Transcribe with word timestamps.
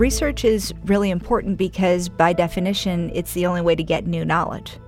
Research 0.00 0.44
is 0.44 0.72
really 0.86 1.10
important 1.10 1.58
because, 1.58 2.08
by 2.08 2.32
definition, 2.32 3.10
it's 3.14 3.34
the 3.34 3.44
only 3.44 3.60
way 3.60 3.74
to 3.74 3.82
get 3.82 4.06
new 4.06 4.24
knowledge. 4.24 4.78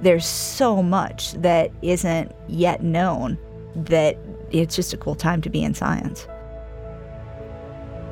There's 0.00 0.24
so 0.24 0.82
much 0.82 1.32
that 1.34 1.72
isn't 1.82 2.32
yet 2.46 2.82
known 2.82 3.38
that 3.74 4.18
it's 4.52 4.76
just 4.76 4.92
a 4.92 4.96
cool 4.96 5.14
time 5.14 5.40
to 5.42 5.50
be 5.50 5.64
in 5.64 5.74
science. 5.74 6.28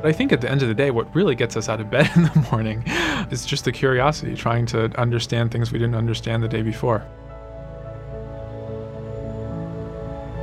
I 0.03 0.13
think 0.13 0.33
at 0.33 0.41
the 0.41 0.51
end 0.51 0.63
of 0.63 0.69
the 0.69 0.75
day, 0.75 0.91
what 0.91 1.15
really 1.15 1.35
gets 1.35 1.57
us 1.57 1.69
out 1.69 1.81
of 1.81 1.91
bed 1.91 2.11
in 2.17 2.23
the 2.23 2.49
morning 2.51 2.83
is 3.31 3.45
just 3.45 3.65
the 3.65 3.73
curiosity, 3.73 4.35
trying 4.35 4.67
to 4.67 4.87
understand 4.99 5.53
things 5.53 5.71
we 5.71 5.79
didn't 5.79 5.95
understand 5.95 6.43
the 6.43 6.49
day 6.49 6.63
before. 6.63 7.07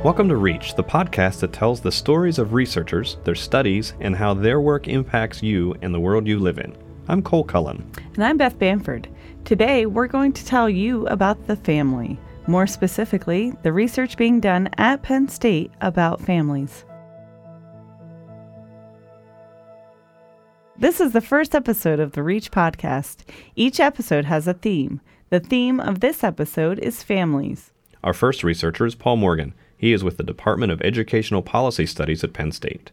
Welcome 0.04 0.28
to 0.28 0.36
Reach, 0.36 0.76
the 0.76 0.84
podcast 0.84 1.40
that 1.40 1.52
tells 1.52 1.80
the 1.80 1.90
stories 1.90 2.38
of 2.38 2.52
researchers, 2.52 3.16
their 3.24 3.34
studies, 3.34 3.94
and 3.98 4.14
how 4.14 4.32
their 4.32 4.60
work 4.60 4.86
impacts 4.86 5.42
you 5.42 5.74
and 5.82 5.92
the 5.92 5.98
world 5.98 6.24
you 6.24 6.38
live 6.38 6.58
in. 6.58 6.72
I'm 7.08 7.20
Cole 7.20 7.42
Cullen. 7.42 7.84
And 8.14 8.22
I'm 8.22 8.36
Beth 8.36 8.56
Bamford. 8.60 9.08
Today, 9.44 9.86
we're 9.86 10.06
going 10.06 10.32
to 10.34 10.46
tell 10.46 10.70
you 10.70 11.04
about 11.08 11.48
the 11.48 11.56
family. 11.56 12.16
More 12.46 12.68
specifically, 12.68 13.52
the 13.64 13.72
research 13.72 14.16
being 14.16 14.38
done 14.38 14.70
at 14.78 15.02
Penn 15.02 15.26
State 15.26 15.72
about 15.80 16.20
families. 16.20 16.84
This 20.78 21.00
is 21.00 21.10
the 21.10 21.20
first 21.20 21.56
episode 21.56 21.98
of 21.98 22.12
the 22.12 22.22
Reach 22.22 22.52
podcast. 22.52 23.28
Each 23.56 23.80
episode 23.80 24.26
has 24.26 24.46
a 24.46 24.54
theme. 24.54 25.00
The 25.30 25.40
theme 25.40 25.80
of 25.80 25.98
this 25.98 26.22
episode 26.22 26.78
is 26.78 27.02
families. 27.02 27.72
Our 28.04 28.14
first 28.14 28.44
researcher 28.44 28.86
is 28.86 28.94
Paul 28.94 29.16
Morgan. 29.16 29.54
He 29.78 29.92
is 29.92 30.02
with 30.02 30.16
the 30.16 30.24
Department 30.24 30.72
of 30.72 30.82
Educational 30.82 31.40
Policy 31.40 31.86
Studies 31.86 32.24
at 32.24 32.32
Penn 32.32 32.50
State. 32.50 32.90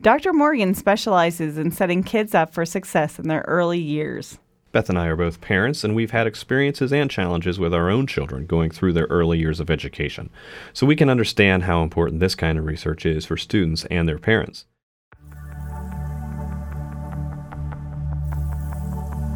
Dr. 0.00 0.32
Morgan 0.32 0.74
specializes 0.74 1.58
in 1.58 1.72
setting 1.72 2.04
kids 2.04 2.34
up 2.34 2.54
for 2.54 2.64
success 2.64 3.18
in 3.18 3.28
their 3.28 3.44
early 3.48 3.80
years. 3.80 4.38
Beth 4.72 4.88
and 4.88 4.96
I 4.96 5.08
are 5.08 5.16
both 5.16 5.40
parents, 5.40 5.82
and 5.82 5.96
we've 5.96 6.12
had 6.12 6.28
experiences 6.28 6.92
and 6.92 7.10
challenges 7.10 7.58
with 7.58 7.74
our 7.74 7.90
own 7.90 8.06
children 8.06 8.46
going 8.46 8.70
through 8.70 8.92
their 8.92 9.08
early 9.10 9.40
years 9.40 9.58
of 9.58 9.68
education, 9.68 10.30
so 10.72 10.86
we 10.86 10.94
can 10.94 11.10
understand 11.10 11.64
how 11.64 11.82
important 11.82 12.20
this 12.20 12.36
kind 12.36 12.56
of 12.56 12.64
research 12.64 13.04
is 13.04 13.26
for 13.26 13.36
students 13.36 13.84
and 13.86 14.08
their 14.08 14.18
parents. 14.18 14.66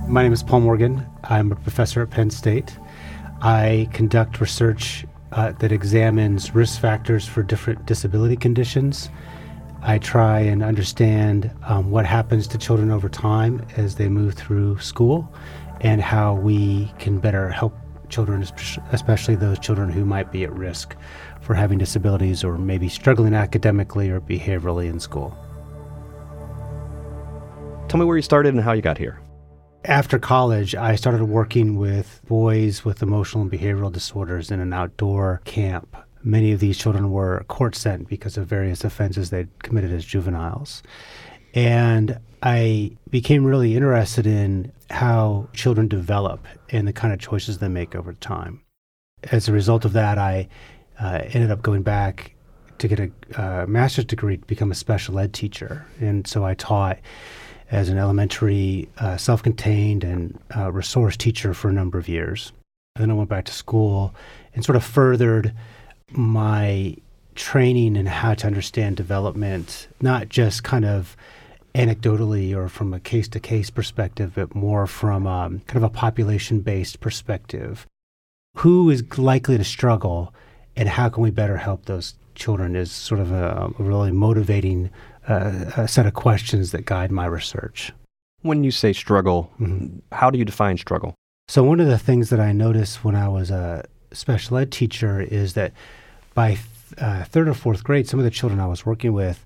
My 0.08 0.22
name 0.22 0.32
is 0.32 0.44
Paul 0.44 0.60
Morgan. 0.60 1.04
I'm 1.24 1.50
a 1.50 1.56
professor 1.56 2.02
at 2.02 2.10
Penn 2.10 2.30
State. 2.30 2.78
I 3.42 3.88
conduct 3.92 4.41
research 4.41 5.04
uh, 5.34 5.52
that 5.52 5.72
examines 5.72 6.54
risk 6.54 6.80
factors 6.80 7.27
for 7.27 7.42
different 7.42 7.84
disability 7.86 8.36
conditions. 8.36 9.10
I 9.82 9.98
try 9.98 10.41
and 10.41 10.62
understand 10.62 11.50
um, 11.66 11.91
what 11.91 12.06
happens 12.06 12.46
to 12.48 12.58
children 12.58 12.91
over 12.91 13.08
time 13.08 13.66
as 13.76 13.96
they 13.96 14.08
move 14.08 14.34
through 14.34 14.78
school 14.78 15.30
and 15.80 16.00
how 16.00 16.34
we 16.34 16.91
can 16.98 17.18
better 17.18 17.50
help 17.50 17.76
children, 18.08 18.46
especially 18.92 19.34
those 19.34 19.58
children 19.58 19.91
who 19.91 20.04
might 20.04 20.30
be 20.30 20.44
at 20.44 20.52
risk 20.52 20.96
for 21.41 21.54
having 21.54 21.78
disabilities 21.78 22.44
or 22.44 22.56
maybe 22.56 22.88
struggling 22.88 23.34
academically 23.34 24.08
or 24.08 24.20
behaviorally 24.20 24.88
in 24.88 25.00
school. 25.00 25.36
Tell 27.88 27.98
me 27.98 28.06
where 28.06 28.16
you 28.16 28.22
started 28.22 28.54
and 28.54 28.62
how 28.62 28.72
you 28.72 28.82
got 28.82 28.98
here. 28.98 29.20
After 29.86 30.18
college, 30.18 30.74
I 30.74 30.94
started 30.96 31.24
working 31.24 31.77
with 31.77 32.22
boys 32.27 32.86
with 32.86 33.02
emotional 33.02 33.42
and 33.42 33.52
behavioral 33.52 33.92
disorders 33.92 34.50
in 34.50 34.58
an 34.58 34.72
outdoor 34.72 35.42
camp. 35.44 35.94
Many 36.22 36.52
of 36.52 36.60
these 36.60 36.78
children 36.78 37.10
were 37.10 37.44
court 37.48 37.74
sent 37.74 38.08
because 38.08 38.38
of 38.38 38.46
various 38.46 38.82
offenses 38.82 39.28
they'd 39.28 39.50
committed 39.62 39.92
as 39.92 40.02
juveniles. 40.02 40.82
And 41.52 42.18
I 42.42 42.92
became 43.10 43.44
really 43.44 43.76
interested 43.76 44.26
in 44.26 44.72
how 44.88 45.48
children 45.52 45.86
develop 45.86 46.46
and 46.70 46.88
the 46.88 46.94
kind 46.94 47.12
of 47.12 47.20
choices 47.20 47.58
they 47.58 47.69
make 47.69 47.94
over 47.94 48.14
time. 48.14 48.62
As 49.32 49.48
a 49.48 49.53
result 49.53 49.84
of 49.84 49.92
that, 49.92 50.16
I 50.16 50.48
uh, 50.98 51.20
ended 51.25 51.50
up 51.50 51.60
going 51.60 51.82
back 51.82 52.34
to 52.78 52.88
get 52.88 53.00
a 53.00 53.10
uh, 53.36 53.66
master's 53.66 54.06
degree 54.06 54.38
to 54.38 54.47
become 54.47 54.70
a 54.70 54.75
special 54.75 55.19
ed 55.19 55.34
teacher. 55.34 55.86
And 56.00 56.26
so 56.26 56.42
I 56.42 56.54
taught 56.54 57.00
as 57.70 57.88
an 57.88 57.98
elementary 57.98 58.88
uh, 58.98 59.16
self 59.16 59.42
contained 59.42 60.04
and 60.04 60.38
uh, 60.56 60.70
resource 60.70 61.16
teacher 61.16 61.54
for 61.54 61.69
a 61.69 61.72
number 61.72 61.98
of 61.98 62.08
years. 62.08 62.52
And 62.97 63.02
then 63.02 63.10
I 63.10 63.14
went 63.14 63.30
back 63.30 63.47
to 63.47 63.52
school 63.52 64.14
and 64.54 64.64
sort 64.64 64.76
of 64.76 64.84
furthered 64.84 65.52
my 66.12 66.97
training 67.34 67.97
in 67.97 68.06
how 68.06 68.34
to 68.34 68.47
understand 68.47 68.97
development, 68.97 69.88
not 70.00 70.28
just 70.28 70.62
kind 70.62 70.84
of 70.84 71.16
anecdotally 71.74 72.54
or 72.54 72.69
from 72.69 72.94
a 72.94 73.00
case 73.00 73.26
to 73.28 73.41
case 73.41 73.70
perspective, 73.70 74.32
but 74.36 74.54
more 74.54 74.86
from 74.86 75.26
um, 75.26 75.60
kind 75.66 75.76
of 75.76 75.82
a 75.82 75.92
population 75.92 76.60
based 76.60 77.00
perspective. 77.00 77.86
Who 78.58 78.88
is 78.91 79.19
likely 79.19 79.58
to 79.58 79.64
struggle 79.64 80.32
and 80.76 80.88
how 80.88 81.08
can 81.08 81.22
we 81.22 81.30
better 81.30 81.56
help 81.56 81.86
those 81.86 82.14
children 82.34 82.76
is 82.76 82.91
sort 82.91 83.20
of 83.20 83.32
a, 83.32 83.72
a 83.78 83.82
really 83.82 84.12
motivating 84.12 84.91
uh, 85.28 85.70
a 85.76 85.88
set 85.88 86.06
of 86.06 86.14
questions 86.14 86.72
that 86.72 86.84
guide 86.84 87.10
my 87.10 87.26
research. 87.26 87.92
When 88.42 88.62
you 88.62 88.70
say 88.70 88.92
struggle, 88.92 89.50
mm-hmm. 89.60 89.98
how 90.12 90.30
do 90.30 90.38
you 90.38 90.44
define 90.44 90.76
struggle? 90.76 91.14
So, 91.48 91.62
one 91.62 91.80
of 91.80 91.86
the 91.86 91.98
things 91.98 92.30
that 92.30 92.40
I 92.40 92.52
noticed 92.52 93.04
when 93.04 93.14
I 93.14 93.28
was 93.28 93.50
a 93.50 93.84
special 94.12 94.56
ed 94.56 94.72
teacher 94.72 95.20
is 95.20 95.54
that 95.54 95.72
by 96.34 96.50
th- 96.50 96.60
uh, 96.98 97.24
third 97.24 97.48
or 97.48 97.54
fourth 97.54 97.84
grade, 97.84 98.08
some 98.08 98.20
of 98.20 98.24
the 98.24 98.30
children 98.30 98.60
I 98.60 98.66
was 98.66 98.86
working 98.86 99.12
with, 99.12 99.44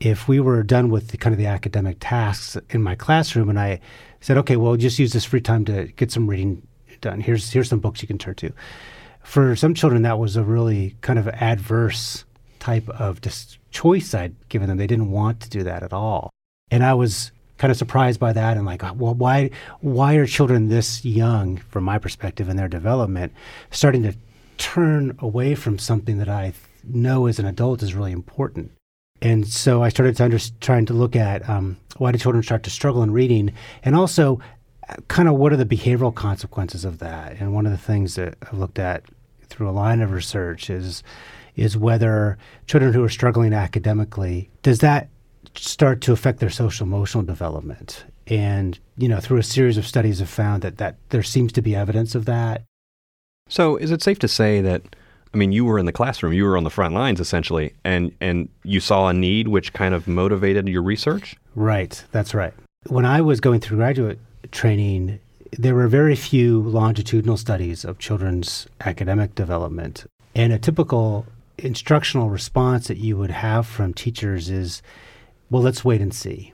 if 0.00 0.28
we 0.28 0.40
were 0.40 0.62
done 0.62 0.90
with 0.90 1.08
the, 1.08 1.16
kind 1.16 1.32
of 1.32 1.38
the 1.38 1.46
academic 1.46 1.96
tasks 2.00 2.56
in 2.70 2.82
my 2.82 2.94
classroom, 2.94 3.48
and 3.48 3.58
I 3.58 3.80
said, 4.20 4.36
"Okay, 4.38 4.56
well, 4.56 4.76
just 4.76 4.98
use 4.98 5.12
this 5.12 5.24
free 5.24 5.40
time 5.40 5.64
to 5.66 5.86
get 5.96 6.10
some 6.10 6.28
reading 6.28 6.66
done. 7.00 7.20
Here's 7.20 7.52
here's 7.52 7.68
some 7.68 7.80
books 7.80 8.02
you 8.02 8.08
can 8.08 8.18
turn 8.18 8.34
to." 8.36 8.52
For 9.22 9.56
some 9.56 9.74
children, 9.74 10.02
that 10.02 10.18
was 10.18 10.36
a 10.36 10.42
really 10.42 10.96
kind 11.00 11.18
of 11.18 11.28
adverse 11.28 12.24
type 12.64 12.88
of 12.88 13.20
dis- 13.20 13.58
choice 13.70 14.14
I'd 14.14 14.34
given 14.48 14.68
them. 14.68 14.78
They 14.78 14.86
didn't 14.86 15.10
want 15.10 15.40
to 15.40 15.50
do 15.50 15.62
that 15.64 15.82
at 15.82 15.92
all. 15.92 16.30
And 16.70 16.82
I 16.82 16.94
was 16.94 17.30
kind 17.58 17.70
of 17.70 17.76
surprised 17.76 18.18
by 18.18 18.32
that 18.32 18.56
and 18.56 18.64
like, 18.64 18.82
well, 18.82 19.14
why, 19.14 19.50
why 19.80 20.14
are 20.14 20.26
children 20.26 20.68
this 20.68 21.04
young, 21.04 21.58
from 21.58 21.84
my 21.84 21.98
perspective 21.98 22.48
in 22.48 22.56
their 22.56 22.68
development, 22.68 23.32
starting 23.70 24.02
to 24.04 24.14
turn 24.56 25.14
away 25.18 25.54
from 25.54 25.78
something 25.78 26.18
that 26.18 26.28
I 26.28 26.54
know 26.82 27.26
as 27.26 27.38
an 27.38 27.46
adult 27.46 27.82
is 27.82 27.94
really 27.94 28.12
important? 28.12 28.72
And 29.20 29.46
so 29.46 29.82
I 29.82 29.90
started 29.90 30.16
to 30.16 30.24
under, 30.24 30.38
trying 30.60 30.86
to 30.86 30.94
look 30.94 31.16
at 31.16 31.48
um, 31.48 31.76
why 31.98 32.12
do 32.12 32.18
children 32.18 32.42
start 32.42 32.62
to 32.64 32.70
struggle 32.70 33.02
in 33.02 33.12
reading, 33.12 33.52
and 33.84 33.94
also 33.94 34.40
uh, 34.88 34.94
kind 35.08 35.28
of 35.28 35.34
what 35.36 35.52
are 35.52 35.56
the 35.56 35.66
behavioral 35.76 36.14
consequences 36.14 36.84
of 36.84 36.98
that. 36.98 37.36
And 37.40 37.54
one 37.54 37.66
of 37.66 37.72
the 37.72 37.78
things 37.78 38.16
that 38.16 38.36
I've 38.42 38.58
looked 38.58 38.78
at 38.78 39.04
through 39.48 39.68
a 39.68 39.78
line 39.84 40.00
of 40.00 40.12
research 40.12 40.70
is 40.70 41.02
is 41.56 41.76
whether 41.76 42.38
children 42.66 42.92
who 42.92 43.02
are 43.04 43.08
struggling 43.08 43.52
academically, 43.52 44.50
does 44.62 44.80
that 44.80 45.08
start 45.54 46.00
to 46.02 46.12
affect 46.12 46.40
their 46.40 46.50
social 46.50 46.86
emotional 46.86 47.22
development? 47.22 48.04
And, 48.26 48.78
you 48.96 49.08
know, 49.08 49.20
through 49.20 49.38
a 49.38 49.42
series 49.42 49.76
of 49.76 49.86
studies 49.86 50.18
have 50.18 50.30
found 50.30 50.62
that, 50.62 50.78
that 50.78 50.96
there 51.10 51.22
seems 51.22 51.52
to 51.52 51.62
be 51.62 51.76
evidence 51.76 52.14
of 52.14 52.24
that. 52.24 52.62
So 53.48 53.76
is 53.76 53.90
it 53.90 54.02
safe 54.02 54.18
to 54.20 54.28
say 54.28 54.60
that 54.62 54.96
I 55.34 55.36
mean, 55.36 55.50
you 55.50 55.64
were 55.64 55.80
in 55.80 55.86
the 55.86 55.92
classroom, 55.92 56.32
you 56.32 56.44
were 56.44 56.56
on 56.56 56.62
the 56.62 56.70
front 56.70 56.94
lines 56.94 57.18
essentially, 57.18 57.74
and, 57.82 58.12
and 58.20 58.48
you 58.62 58.78
saw 58.78 59.08
a 59.08 59.12
need 59.12 59.48
which 59.48 59.72
kind 59.72 59.92
of 59.92 60.06
motivated 60.06 60.68
your 60.68 60.82
research? 60.82 61.34
Right, 61.56 62.02
that's 62.12 62.34
right. 62.34 62.54
When 62.86 63.04
I 63.04 63.20
was 63.20 63.40
going 63.40 63.58
through 63.58 63.78
graduate 63.78 64.20
training, 64.52 65.18
there 65.58 65.74
were 65.74 65.88
very 65.88 66.14
few 66.14 66.62
longitudinal 66.62 67.36
studies 67.36 67.84
of 67.84 67.98
children's 67.98 68.68
academic 68.80 69.34
development. 69.34 70.04
And 70.36 70.52
a 70.52 70.58
typical 70.58 71.26
instructional 71.58 72.30
response 72.30 72.88
that 72.88 72.98
you 72.98 73.16
would 73.16 73.30
have 73.30 73.66
from 73.66 73.94
teachers 73.94 74.50
is, 74.50 74.82
well, 75.50 75.62
let's 75.62 75.84
wait 75.84 76.00
and 76.00 76.14
see. 76.14 76.52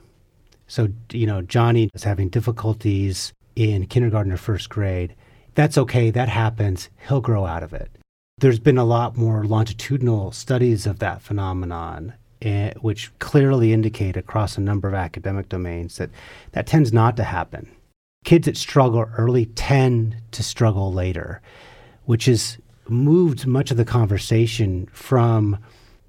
So, 0.67 0.89
you 1.11 1.27
know, 1.27 1.41
Johnny 1.41 1.89
is 1.93 2.03
having 2.03 2.29
difficulties 2.29 3.33
in 3.55 3.87
kindergarten 3.87 4.31
or 4.31 4.37
first 4.37 4.69
grade. 4.69 5.15
That's 5.55 5.77
okay. 5.77 6.11
That 6.11 6.29
happens. 6.29 6.89
He'll 7.07 7.21
grow 7.21 7.45
out 7.45 7.63
of 7.63 7.73
it. 7.73 7.91
There's 8.37 8.59
been 8.59 8.77
a 8.77 8.85
lot 8.85 9.17
more 9.17 9.43
longitudinal 9.43 10.31
studies 10.31 10.87
of 10.87 10.99
that 10.99 11.21
phenomenon, 11.21 12.13
eh, 12.41 12.73
which 12.79 13.11
clearly 13.19 13.73
indicate 13.73 14.15
across 14.15 14.57
a 14.57 14.61
number 14.61 14.87
of 14.87 14.93
academic 14.93 15.49
domains 15.49 15.97
that 15.97 16.09
that 16.53 16.67
tends 16.67 16.93
not 16.93 17.17
to 17.17 17.23
happen. 17.23 17.69
Kids 18.23 18.45
that 18.45 18.57
struggle 18.57 19.09
early 19.17 19.47
tend 19.47 20.15
to 20.31 20.41
struggle 20.41 20.93
later, 20.93 21.41
which 22.05 22.27
is 22.27 22.57
moved 22.91 23.47
much 23.47 23.71
of 23.71 23.77
the 23.77 23.85
conversation 23.85 24.87
from 24.91 25.57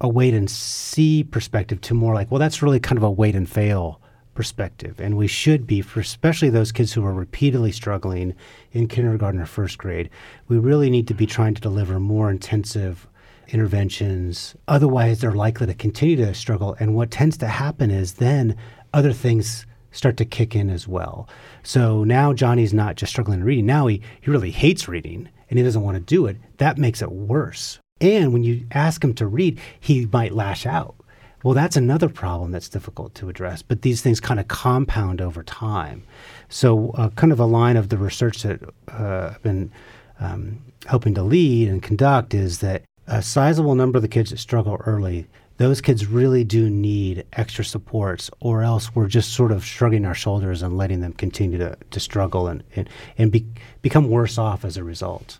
a 0.01 0.09
wait 0.09 0.33
and 0.33 0.49
see 0.49 1.23
perspective 1.23 1.79
to 1.81 1.93
more 1.93 2.13
like, 2.13 2.29
well, 2.29 2.39
that's 2.39 2.61
really 2.61 2.79
kind 2.79 2.97
of 2.97 3.03
a 3.03 3.11
wait 3.11 3.35
and 3.35 3.49
fail 3.49 4.01
perspective. 4.33 4.99
And 4.99 5.15
we 5.15 5.27
should 5.27 5.65
be, 5.65 5.81
for 5.81 5.99
especially 5.99 6.49
those 6.49 6.71
kids 6.71 6.93
who 6.93 7.05
are 7.05 7.13
repeatedly 7.13 7.71
struggling 7.71 8.35
in 8.71 8.87
kindergarten 8.87 9.39
or 9.39 9.45
first 9.45 9.77
grade, 9.77 10.09
we 10.47 10.57
really 10.57 10.89
need 10.89 11.07
to 11.07 11.13
be 11.13 11.25
trying 11.25 11.53
to 11.53 11.61
deliver 11.61 11.99
more 11.99 12.29
intensive 12.29 13.07
interventions. 13.49 14.55
Otherwise, 14.67 15.21
they're 15.21 15.31
likely 15.31 15.67
to 15.67 15.73
continue 15.73 16.15
to 16.17 16.33
struggle. 16.33 16.75
And 16.79 16.95
what 16.95 17.11
tends 17.11 17.37
to 17.37 17.47
happen 17.47 17.91
is 17.91 18.13
then 18.13 18.57
other 18.93 19.13
things 19.13 19.65
start 19.91 20.17
to 20.17 20.25
kick 20.25 20.55
in 20.55 20.69
as 20.69 20.87
well. 20.87 21.29
So 21.61 22.03
now 22.03 22.33
Johnny's 22.33 22.73
not 22.73 22.95
just 22.95 23.11
struggling 23.11 23.39
in 23.39 23.45
reading. 23.45 23.67
Now 23.67 23.87
he, 23.87 24.01
he 24.21 24.31
really 24.31 24.51
hates 24.51 24.87
reading 24.87 25.29
and 25.53 25.59
he 25.59 25.63
doesn't 25.63 25.83
want 25.83 25.95
to 25.95 26.01
do 26.01 26.25
it. 26.25 26.37
That 26.57 26.79
makes 26.79 27.03
it 27.03 27.11
worse. 27.11 27.77
And 28.01 28.33
when 28.33 28.43
you 28.43 28.65
ask 28.71 29.03
him 29.03 29.13
to 29.13 29.27
read, 29.27 29.59
he 29.79 30.07
might 30.11 30.33
lash 30.33 30.65
out. 30.65 30.95
Well, 31.43 31.53
that's 31.53 31.77
another 31.77 32.09
problem 32.09 32.49
that's 32.49 32.69
difficult 32.69 33.13
to 33.15 33.29
address, 33.29 33.61
but 33.61 33.83
these 33.83 34.01
things 34.01 34.19
kind 34.19 34.39
of 34.39 34.47
compound 34.47 35.21
over 35.21 35.43
time. 35.43 36.03
So, 36.49 36.89
uh, 36.91 37.09
kind 37.09 37.31
of 37.31 37.39
a 37.39 37.45
line 37.45 37.77
of 37.77 37.89
the 37.89 37.97
research 37.97 38.41
that 38.41 38.61
uh, 38.91 39.33
I've 39.35 39.43
been 39.43 39.71
um, 40.19 40.63
hoping 40.89 41.13
to 41.13 41.21
lead 41.21 41.69
and 41.69 41.83
conduct 41.83 42.33
is 42.33 42.59
that 42.59 42.81
a 43.05 43.21
sizable 43.21 43.75
number 43.75 43.97
of 43.99 44.01
the 44.01 44.07
kids 44.07 44.31
that 44.31 44.39
struggle 44.39 44.81
early, 44.87 45.27
those 45.57 45.81
kids 45.81 46.07
really 46.07 46.43
do 46.43 46.67
need 46.67 47.25
extra 47.33 47.63
supports, 47.63 48.31
or 48.39 48.63
else 48.63 48.95
we're 48.95 49.07
just 49.07 49.33
sort 49.33 49.51
of 49.51 49.63
shrugging 49.63 50.05
our 50.05 50.15
shoulders 50.15 50.63
and 50.63 50.77
letting 50.77 51.01
them 51.01 51.13
continue 51.13 51.59
to, 51.59 51.77
to 51.91 51.99
struggle 51.99 52.47
and, 52.47 52.63
and, 52.75 52.89
and 53.19 53.31
be, 53.31 53.45
become 53.83 54.09
worse 54.09 54.39
off 54.39 54.65
as 54.65 54.77
a 54.77 54.83
result. 54.83 55.39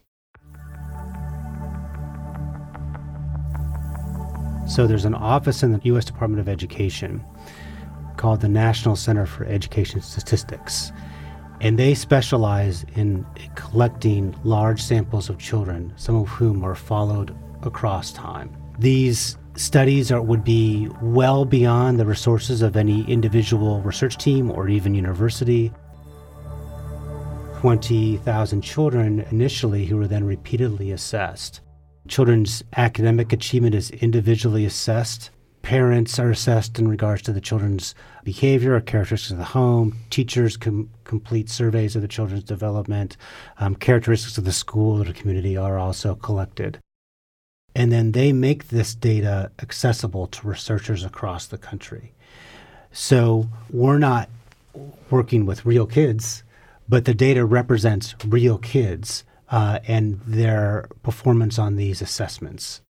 So 4.66 4.88
there's 4.88 5.06
an 5.06 5.14
office 5.14 5.62
in 5.62 5.72
the 5.72 5.80
U.S. 5.84 6.06
Department 6.06 6.40
of 6.40 6.48
Education 6.48 7.24
called 8.18 8.42
the 8.42 8.48
National 8.48 8.96
Center 8.96 9.26
for 9.26 9.46
Education 9.46 10.02
Statistics. 10.02 10.92
And 11.62 11.78
they 11.78 11.94
specialize 11.94 12.86
in 12.96 13.26
collecting 13.56 14.36
large 14.44 14.82
samples 14.82 15.30
of 15.30 15.38
children, 15.38 15.94
some 15.96 16.16
of 16.16 16.28
whom 16.30 16.64
are 16.64 16.76
followed 16.76 17.36
across 17.62 18.12
time. 18.12 18.56
These 18.80 19.38
studies 19.56 20.12
are, 20.12 20.22
would 20.22 20.44
be 20.44 20.90
well 21.02 21.46
beyond 21.46 22.00
the 22.00 22.06
resources 22.06 22.62
of 22.62 22.76
any 22.76 23.04
individual 23.10 23.82
research 23.82 24.18
team 24.18 24.50
or 24.50 24.68
even 24.68 24.96
university. 24.96 25.72
20,000 27.60 28.62
children 28.62 29.26
initially 29.32 29.86
who 29.86 29.96
were 29.98 30.08
then 30.08 30.26
repeatedly 30.26 30.92
assessed. 30.92 31.62
Children's 32.08 32.64
academic 32.76 33.32
achievement 33.32 33.76
is 33.76 33.90
individually 33.92 34.66
assessed. 34.66 35.30
Parents 35.62 36.20
are 36.20 36.30
assessed 36.30 36.78
in 36.78 36.90
regards 36.90 37.22
to 37.22 37.32
the 37.32 37.40
children's 37.40 37.96
behavior 38.26 38.76
or 38.76 38.82
characteristics 38.82 39.32
of 39.32 39.38
the 39.38 39.46
home. 39.46 39.96
Teachers 40.10 40.58
com- 40.58 40.90
complete 41.06 41.50
surveys 41.50 41.96
of 41.96 42.02
the 42.02 42.08
children's 42.10 42.44
development. 42.44 43.16
Um, 43.58 43.76
characteristics 43.76 44.38
of 44.38 44.44
the 44.44 44.52
school 44.52 45.02
or 45.02 45.06
the 45.06 45.14
community 45.14 45.56
are 45.56 45.80
also 45.80 46.16
collected. 46.16 46.80
And 47.74 47.92
then 47.92 48.12
they 48.12 48.34
make 48.34 48.68
this 48.68 48.94
data 48.94 49.52
accessible 49.62 50.28
to 50.28 50.48
researchers 50.48 51.06
across 51.06 51.48
the 51.48 51.58
country. 51.58 52.12
So 52.92 53.50
we're 53.72 53.98
not 53.98 54.30
working 55.10 55.46
with 55.46 55.66
real 55.66 55.86
kids, 55.86 56.44
but 56.90 57.06
the 57.06 57.14
data 57.14 57.46
represents 57.46 58.16
real 58.26 58.58
kids 58.58 59.24
uh, 59.50 59.80
and 59.88 60.20
their 60.26 60.88
performance 61.04 61.60
on 61.60 61.76
these 61.76 62.02
assessments. 62.02 62.82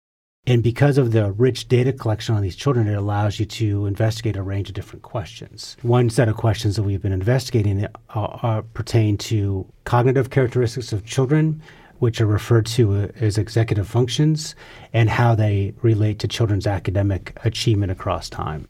And 0.46 0.62
because 0.62 0.98
of 0.98 1.14
the 1.14 1.32
rich 1.32 1.70
data 1.70 1.94
collection 1.94 2.36
on 2.36 2.42
these 2.42 2.58
children, 2.58 2.88
it 2.88 2.96
allows 2.96 3.40
you 3.40 3.46
to 3.46 3.86
investigate 3.86 4.36
a 4.36 4.44
range 4.44 4.68
of 4.68 4.76
different 4.76 5.02
questions. 5.02 5.78
One 5.84 6.10
set 6.10 6.28
of 6.28 6.36
questions 6.36 6.76
that 6.76 6.84
we've 6.84 7.02
been 7.02 7.14
investigating 7.14 7.88
uh, 8.10 8.62
pertain 8.74 9.18
to 9.20 9.66
cognitive 9.86 10.32
characteristics 10.32 10.92
of 10.92 11.06
children, 11.06 11.62
which 12.00 12.20
are 12.20 12.26
referred 12.26 12.66
to 12.66 13.10
as 13.22 13.38
executive 13.38 13.88
functions, 13.88 14.54
and 14.92 15.10
how 15.10 15.34
they 15.34 15.74
relate 15.82 16.20
to 16.20 16.28
children's 16.28 16.68
academic 16.68 17.38
achievement 17.46 17.94
across 17.94 18.30
time. 18.30 18.68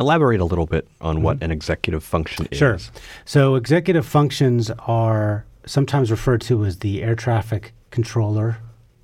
Elaborate 0.00 0.40
a 0.40 0.44
little 0.44 0.66
bit 0.66 0.88
on 1.00 1.22
what 1.22 1.36
mm-hmm. 1.36 1.44
an 1.44 1.50
executive 1.52 2.02
function 2.02 2.48
is. 2.50 2.58
Sure. 2.58 2.78
So, 3.24 3.54
executive 3.54 4.04
functions 4.04 4.72
are 4.80 5.46
sometimes 5.66 6.10
referred 6.10 6.40
to 6.42 6.64
as 6.64 6.78
the 6.78 7.02
air 7.02 7.14
traffic 7.14 7.72
controller 7.90 8.58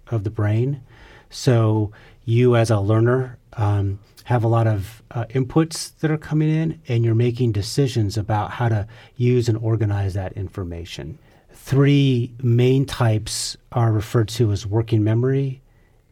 of 0.08 0.24
the 0.24 0.30
brain. 0.30 0.82
So 1.30 1.92
you, 2.24 2.56
as 2.56 2.70
a 2.70 2.80
learner, 2.80 3.38
um, 3.54 4.00
have 4.24 4.44
a 4.44 4.48
lot 4.48 4.66
of 4.66 5.02
uh, 5.10 5.24
inputs 5.30 5.98
that 5.98 6.10
are 6.10 6.18
coming 6.18 6.50
in, 6.50 6.80
and 6.88 7.04
you're 7.04 7.14
making 7.14 7.52
decisions 7.52 8.16
about 8.16 8.52
how 8.52 8.68
to 8.68 8.86
use 9.16 9.48
and 9.48 9.58
organize 9.58 10.14
that 10.14 10.32
information. 10.34 11.18
Three 11.52 12.32
main 12.42 12.86
types 12.86 13.56
are 13.72 13.92
referred 13.92 14.28
to 14.30 14.52
as 14.52 14.66
working 14.66 15.02
memory, 15.02 15.62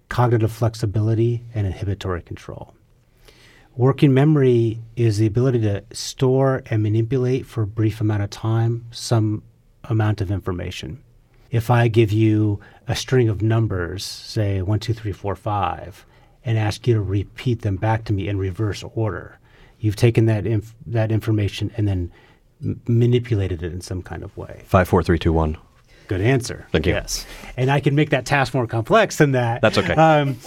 cognitive 0.08 0.52
flexibility, 0.52 1.44
and 1.54 1.66
inhibitory 1.66 2.22
control. 2.22 2.74
Working 3.76 4.12
memory 4.12 4.80
is 4.96 5.18
the 5.18 5.26
ability 5.26 5.60
to 5.60 5.84
store 5.92 6.62
and 6.66 6.82
manipulate 6.82 7.46
for 7.46 7.62
a 7.62 7.66
brief 7.66 8.00
amount 8.00 8.24
of 8.24 8.30
time 8.30 8.86
some 8.90 9.44
amount 9.84 10.20
of 10.20 10.30
information. 10.30 11.02
If 11.50 11.70
I 11.70 11.88
give 11.88 12.12
you 12.12 12.60
a 12.86 12.94
string 12.94 13.28
of 13.28 13.40
numbers, 13.40 14.04
say 14.04 14.60
one, 14.60 14.80
two, 14.80 14.92
three, 14.92 15.12
four, 15.12 15.34
five, 15.34 16.04
and 16.44 16.58
ask 16.58 16.86
you 16.86 16.94
to 16.94 17.00
repeat 17.00 17.62
them 17.62 17.76
back 17.76 18.04
to 18.04 18.12
me 18.12 18.28
in 18.28 18.38
reverse 18.38 18.82
order, 18.94 19.38
you've 19.80 19.96
taken 19.96 20.26
that 20.26 20.46
inf- 20.46 20.75
that 20.86 21.10
information 21.10 21.70
and 21.76 21.88
then 21.88 22.12
m- 22.62 22.80
manipulated 22.86 23.62
it 23.62 23.72
in 23.72 23.80
some 23.80 24.02
kind 24.02 24.22
of 24.22 24.36
way. 24.36 24.62
Five, 24.66 24.88
four, 24.88 25.02
three, 25.02 25.19
two, 25.19 25.32
one. 25.32 25.56
Good 26.06 26.20
answer. 26.22 26.66
Thank 26.72 26.86
you. 26.86 26.94
Yes, 26.94 27.26
and 27.58 27.70
I 27.70 27.81
can 27.81 27.94
make 27.94 28.10
that 28.10 28.24
task 28.24 28.54
more 28.54 28.66
complex 28.66 29.16
than 29.16 29.32
that. 29.32 29.60
That's 29.60 29.76
okay. 29.76 29.92
Um, 29.92 30.38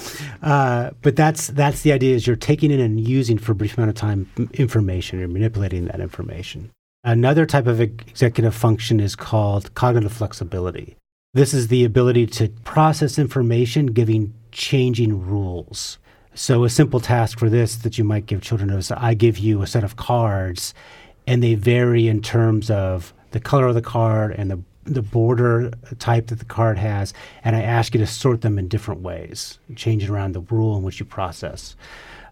uh, 0.42 0.90
but 1.04 1.16
that's 1.16 1.48
that's 1.48 1.84
the 1.84 1.92
idea: 1.92 2.16
is 2.16 2.26
you're 2.26 2.36
taking 2.36 2.72
in 2.72 2.80
and 2.80 3.00
using 3.00 3.38
for 3.38 3.52
a 3.52 3.56
brief 3.56 3.78
amount 3.78 3.90
of 3.90 3.96
time 3.96 4.28
information, 4.54 5.20
you're 5.20 5.28
manipulating 5.28 5.86
that 5.86 6.00
information. 6.00 6.72
Another 7.04 7.48
type 7.48 7.66
of 7.66 7.82
executive 7.82 8.54
function 8.54 9.00
is 9.00 9.16
called 9.16 9.74
cognitive 9.74 10.14
flexibility. 10.14 10.96
This 11.34 11.52
is 11.52 11.70
the 11.70 11.84
ability 11.84 12.28
to 12.28 12.50
process 12.64 13.18
information 13.18 13.88
giving 13.88 14.36
changing 14.52 15.26
rules. 15.26 15.98
So, 16.36 16.64
a 16.64 16.70
simple 16.70 17.00
task 17.00 17.40
for 17.40 17.50
this 17.50 17.76
that 17.78 17.98
you 17.98 18.04
might 18.04 18.28
give 18.28 18.42
children 18.42 18.70
is 18.70 18.92
I 18.92 19.16
give 19.16 19.40
you 19.40 19.64
a 19.64 19.68
set 19.68 19.84
of 19.84 19.96
cards, 19.96 20.76
and 21.26 21.42
they 21.42 21.56
vary 21.56 22.08
in 22.08 22.22
terms 22.22 22.70
of 22.70 23.16
the 23.32 23.40
color 23.40 23.68
of 23.68 23.76
the 23.76 23.82
card 23.82 24.36
and 24.38 24.52
the, 24.52 24.60
the 24.84 25.02
border 25.02 25.72
type 25.98 26.28
that 26.28 26.38
the 26.38 26.46
card 26.46 26.78
has, 26.78 27.16
and 27.44 27.56
I 27.56 27.64
ask 27.64 27.96
you 27.96 28.00
to 28.02 28.08
sort 28.08 28.42
them 28.42 28.60
in 28.60 28.68
different 28.68 29.02
ways, 29.02 29.58
changing 29.76 30.12
around 30.12 30.34
the 30.34 30.42
rule 30.42 30.78
in 30.78 30.84
which 30.84 31.00
you 31.00 31.06
process. 31.06 31.76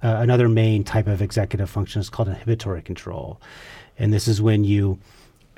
Uh, 0.01 0.17
another 0.19 0.47
main 0.47 0.83
type 0.83 1.07
of 1.07 1.21
executive 1.21 1.69
function 1.69 1.99
is 1.99 2.09
called 2.09 2.29
inhibitory 2.29 2.81
control. 2.81 3.41
And 3.99 4.11
this 4.11 4.27
is 4.27 4.41
when 4.41 4.63
you 4.63 4.97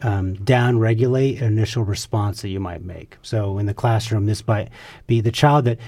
um, 0.02 0.34
down 0.34 0.80
regulate 0.80 1.42
an 1.42 1.48
initial 1.48 1.84
response 1.84 2.42
that 2.42 2.50
you 2.50 2.60
might 2.60 2.84
make. 2.84 3.18
So 3.22 3.58
in 3.58 3.68
the 3.68 3.74
classroom, 3.74 4.26
this 4.26 4.46
might 4.48 4.70
be 5.08 5.22
the 5.22 5.32
child 5.32 5.66
that 5.66 5.80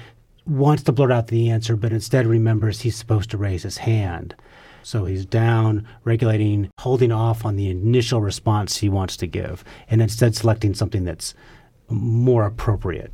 wants 0.46 0.84
to 0.84 0.92
blurt 0.92 1.12
out 1.12 1.28
the 1.28 1.50
answer, 1.50 1.76
but 1.76 1.92
instead 1.92 2.28
remembers 2.28 2.82
he's 2.82 2.96
supposed 2.96 3.32
to 3.32 3.38
raise 3.38 3.64
his 3.64 3.78
hand. 3.78 4.36
So 4.84 5.06
he's 5.06 5.26
down, 5.26 5.88
regulating, 6.04 6.70
holding 6.80 7.12
off 7.12 7.46
on 7.46 7.56
the 7.56 7.70
initial 7.70 8.22
response 8.22 8.78
he 8.78 8.90
wants 8.90 9.16
to 9.18 9.28
give, 9.28 9.64
and 9.90 10.02
instead 10.02 10.36
selecting 10.36 10.74
something 10.74 11.06
that's 11.06 11.34
more 11.90 12.46
appropriate. 12.46 13.14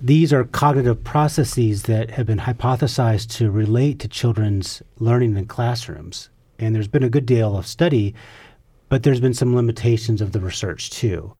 These 0.00 0.32
are 0.32 0.44
cognitive 0.44 1.04
processes 1.04 1.84
that 1.84 2.10
have 2.10 2.26
been 2.26 2.40
hypothesized 2.40 3.30
to 3.36 3.50
relate 3.50 4.00
to 4.00 4.08
children's 4.08 4.82
learning 4.98 5.36
in 5.36 5.46
classrooms 5.46 6.30
and 6.58 6.74
there's 6.74 6.88
been 6.88 7.04
a 7.04 7.10
good 7.10 7.26
deal 7.26 7.56
of 7.56 7.66
study, 7.66 8.14
but 8.88 9.02
there's 9.02 9.20
been 9.20 9.34
some 9.34 9.56
limitations 9.56 10.20
of 10.20 10.32
the 10.32 10.40
research 10.40 10.90
too. 10.90 11.34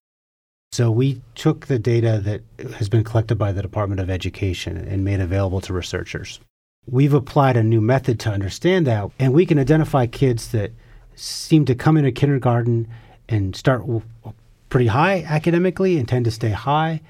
So 0.72 0.90
we 0.90 1.22
took 1.36 1.66
the 1.66 1.78
data 1.78 2.20
that 2.24 2.72
has 2.74 2.88
been 2.88 3.04
collected 3.04 3.36
by 3.36 3.52
the 3.52 3.62
Department 3.62 4.00
of 4.00 4.10
Education 4.10 4.76
and 4.76 5.04
made 5.04 5.20
available 5.20 5.60
to 5.60 5.72
researchers. 5.72 6.40
We've 6.86 7.14
applied 7.14 7.56
a 7.56 7.62
new 7.62 7.80
method 7.80 8.18
to 8.20 8.30
understand 8.30 8.86
that, 8.86 9.10
and 9.18 9.32
we 9.32 9.46
can 9.46 9.58
identify 9.58 10.06
kids 10.06 10.48
that 10.50 10.72
seem 11.14 11.64
to 11.66 11.74
come 11.74 11.96
into 11.96 12.10
kindergarten 12.10 12.88
and 13.28 13.54
start 13.54 13.84
pretty 14.68 14.88
high 14.88 15.22
academically 15.22 15.96
and 15.96 16.08
tend 16.08 16.24
to 16.24 16.30
stay 16.32 16.50
high, 16.50 17.00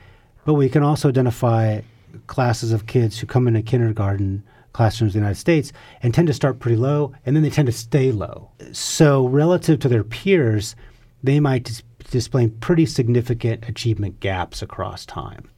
but 0.44 0.54
we 0.54 0.68
can 0.68 0.82
also 0.82 1.08
identify 1.08 1.80
classes 2.26 2.70
of 2.70 2.87
kids 2.87 3.18
who 3.18 3.26
come 3.26 3.49
into 3.49 3.62
kindergarten 3.62 4.44
classrooms 4.75 5.14
in 5.14 5.21
the 5.21 5.25
United 5.25 5.40
States 5.40 5.73
and 6.02 6.12
tend 6.12 6.28
to 6.28 6.35
start 6.35 6.59
pretty 6.59 6.76
low 6.76 7.14
and 7.25 7.35
then 7.35 7.43
they 7.43 7.49
tend 7.49 7.66
to 7.66 7.73
stay 7.73 8.12
low. 8.12 8.50
So, 8.73 9.26
relative 9.26 9.81
to 9.81 9.88
their 9.88 10.04
peers, 10.04 10.76
they 11.23 11.40
might 11.40 11.64
dis- 11.64 11.83
display 12.11 12.49
pretty 12.49 12.85
significant 12.85 13.66
achievement 13.66 14.21
gaps 14.21 14.61
across 14.61 15.07
time. 15.07 15.49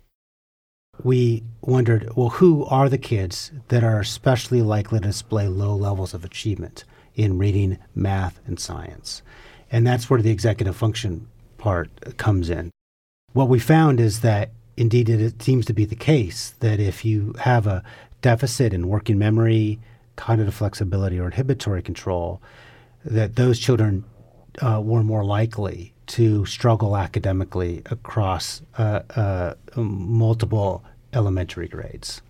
We 1.03 1.43
wondered, 1.61 2.15
well, 2.17 2.31
who 2.31 2.65
are 2.67 2.89
the 2.89 2.99
kids 2.99 3.51
that 3.69 3.83
are 3.83 4.01
especially 4.01 4.63
likely 4.63 5.01
to 5.01 5.07
display 5.07 5.49
low 5.49 5.75
levels 5.75 6.15
of 6.15 6.25
achievement 6.25 6.85
in 7.15 7.39
reading, 7.39 7.79
math, 7.95 8.41
and 8.47 8.59
science? 8.59 9.23
And 9.71 9.87
that's 9.87 10.09
where 10.09 10.23
the 10.23 10.31
executive 10.31 10.77
function 10.77 11.29
part 11.59 12.17
comes 12.17 12.49
in. 12.49 12.71
What 13.33 13.49
we 13.49 13.59
found 13.59 14.01
is 14.01 14.21
that 14.21 14.51
indeed 14.77 15.09
it 15.09 15.43
seems 15.43 15.67
to 15.67 15.73
be 15.73 15.85
the 15.85 15.97
case 15.97 16.55
that 16.61 16.81
if 16.81 17.05
you 17.05 17.35
have 17.41 17.67
a 17.67 17.83
deficit 18.23 18.73
in 18.73 18.89
working 18.89 19.19
memory, 19.19 19.79
cognitive 20.17 20.55
flexibility, 20.55 21.19
or 21.19 21.27
inhibitory 21.27 21.83
control, 21.83 22.41
that 23.05 23.37
those 23.37 23.59
children 23.59 24.05
uh, 24.61 24.81
were 24.83 25.03
more 25.03 25.25
likely 25.25 25.93
to 26.07 26.47
struggle 26.47 26.97
academically 26.97 27.83
across 27.87 28.63
uh, 28.79 29.01
uh, 29.17 29.55
multiple 29.77 30.85
elementary 31.13 31.69
grades. 31.69 32.23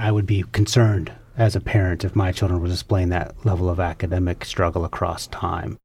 I 0.00 0.12
would 0.12 0.26
be 0.26 0.44
concerned 0.52 1.12
as 1.36 1.54
a 1.54 1.60
parent 1.60 2.04
if 2.04 2.16
my 2.16 2.32
children 2.32 2.60
were 2.60 2.68
displaying 2.68 3.08
that 3.10 3.44
level 3.44 3.68
of 3.68 3.80
academic 3.80 4.44
struggle 4.44 4.84
across 4.84 5.26
time. 5.28 5.78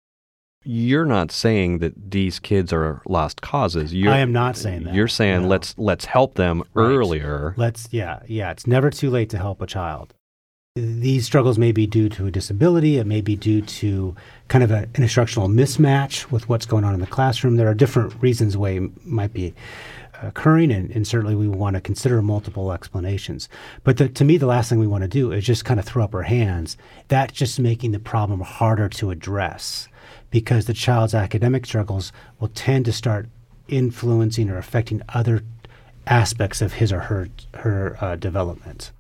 You're 0.63 1.05
not 1.05 1.31
saying 1.31 1.79
that 1.79 2.11
these 2.11 2.39
kids 2.39 2.71
are 2.71 3.01
lost 3.07 3.41
causes. 3.41 3.93
You're, 3.93 4.13
I 4.13 4.19
am 4.19 4.31
not 4.31 4.55
saying 4.55 4.83
that. 4.83 4.93
You're 4.93 5.07
saying 5.07 5.43
no. 5.43 5.47
let's 5.49 5.75
let's 5.77 6.05
help 6.05 6.35
them 6.35 6.63
Right. 6.73 6.83
earlier. 6.85 7.53
Let's 7.57 7.89
yeah, 7.91 8.19
yeah, 8.27 8.51
it's 8.51 8.67
never 8.67 8.89
too 8.89 9.09
late 9.09 9.29
to 9.31 9.37
help 9.37 9.61
a 9.61 9.67
child. 9.67 10.13
These 10.75 11.25
struggles 11.25 11.59
may 11.59 11.71
be 11.71 11.85
due 11.85 12.09
to 12.09 12.25
a 12.25 12.31
disability, 12.31 12.97
it 12.97 13.05
may 13.05 13.21
be 13.21 13.35
due 13.35 13.61
to 13.61 14.15
kind 14.47 14.63
of 14.63 14.71
a, 14.71 14.87
an 14.95 15.03
instructional 15.03 15.47
mismatch 15.47 16.31
with 16.31 16.49
what's 16.49 16.65
going 16.65 16.83
on 16.83 16.95
in 16.95 16.99
the 16.99 17.05
classroom. 17.05 17.57
There 17.57 17.67
are 17.67 17.75
different 17.75 18.19
reasons 18.23 18.57
why 18.57 18.69
it 18.71 19.05
might 19.05 19.33
be 19.33 19.53
occurring, 20.23 20.71
and, 20.71 20.89
and 20.89 21.07
certainly 21.07 21.35
we 21.35 21.47
want 21.47 21.75
to 21.75 21.81
consider 21.81 22.21
multiple 22.23 22.71
explanations. 22.71 23.49
But 23.83 23.97
the, 23.97 24.09
to 24.09 24.23
me, 24.23 24.37
the 24.37 24.47
last 24.47 24.69
thing 24.69 24.79
we 24.79 24.87
want 24.87 25.03
to 25.03 25.07
do 25.07 25.31
is 25.31 25.45
just 25.45 25.65
kind 25.65 25.79
of 25.79 25.85
throw 25.85 26.03
up 26.03 26.15
our 26.15 26.23
hands. 26.23 26.75
That's 27.07 27.33
just 27.33 27.59
making 27.59 27.91
the 27.91 27.99
problem 27.99 28.39
harder 28.39 28.89
to 28.89 29.11
address 29.11 29.89
because 30.33 30.65
the 30.65 30.73
child's 30.73 31.13
academic 31.13 31.63
struggles 31.63 32.11
will 32.39 32.47
tend 32.47 32.85
to 32.85 32.91
start 32.91 33.29
influencing 33.67 34.49
or 34.49 34.57
affecting 34.57 34.99
other 35.09 35.43
aspects 36.07 36.59
of 36.59 36.73
his 36.73 36.91
or 36.91 37.01
her 37.01 37.29
her 37.53 37.95
uh, 38.01 38.15
development. 38.15 38.91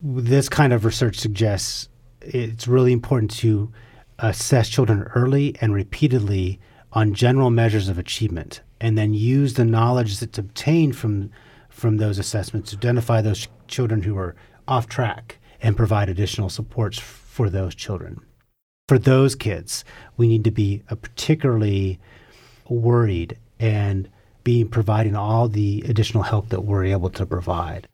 This 0.00 0.48
kind 0.48 0.72
of 0.72 0.84
research 0.84 1.16
suggests 1.16 1.88
it's 2.20 2.66
really 2.66 2.92
important 2.92 3.30
to 3.36 3.72
assess 4.18 4.68
children 4.68 5.04
early 5.14 5.54
and 5.60 5.72
repeatedly 5.72 6.58
on 6.92 7.14
general 7.14 7.50
measures 7.50 7.88
of 7.88 7.96
achievement, 7.96 8.60
and 8.80 8.98
then 8.98 9.14
use 9.14 9.54
the 9.54 9.64
knowledge 9.64 10.18
that's 10.18 10.38
obtained 10.38 10.96
from 10.96 11.30
from 11.68 11.98
those 11.98 12.18
assessments 12.18 12.70
to 12.72 12.76
identify 12.76 13.22
those 13.22 13.46
children 13.68 14.02
who 14.02 14.18
are 14.18 14.34
off 14.66 14.88
track 14.88 15.38
and 15.62 15.76
provide 15.76 16.08
additional 16.08 16.48
supports 16.48 16.98
for 16.98 17.48
those 17.48 17.76
children. 17.76 18.20
For 18.86 18.98
those 18.98 19.34
kids, 19.34 19.82
we 20.18 20.28
need 20.28 20.44
to 20.44 20.50
be 20.50 20.82
uh, 20.90 20.94
particularly 20.96 21.98
worried 22.68 23.38
and 23.58 24.10
be 24.42 24.62
providing 24.62 25.16
all 25.16 25.48
the 25.48 25.82
additional 25.88 26.22
help 26.22 26.50
that 26.50 26.66
we're 26.66 26.84
able 26.84 27.08
to 27.08 27.24
provide. 27.24 27.88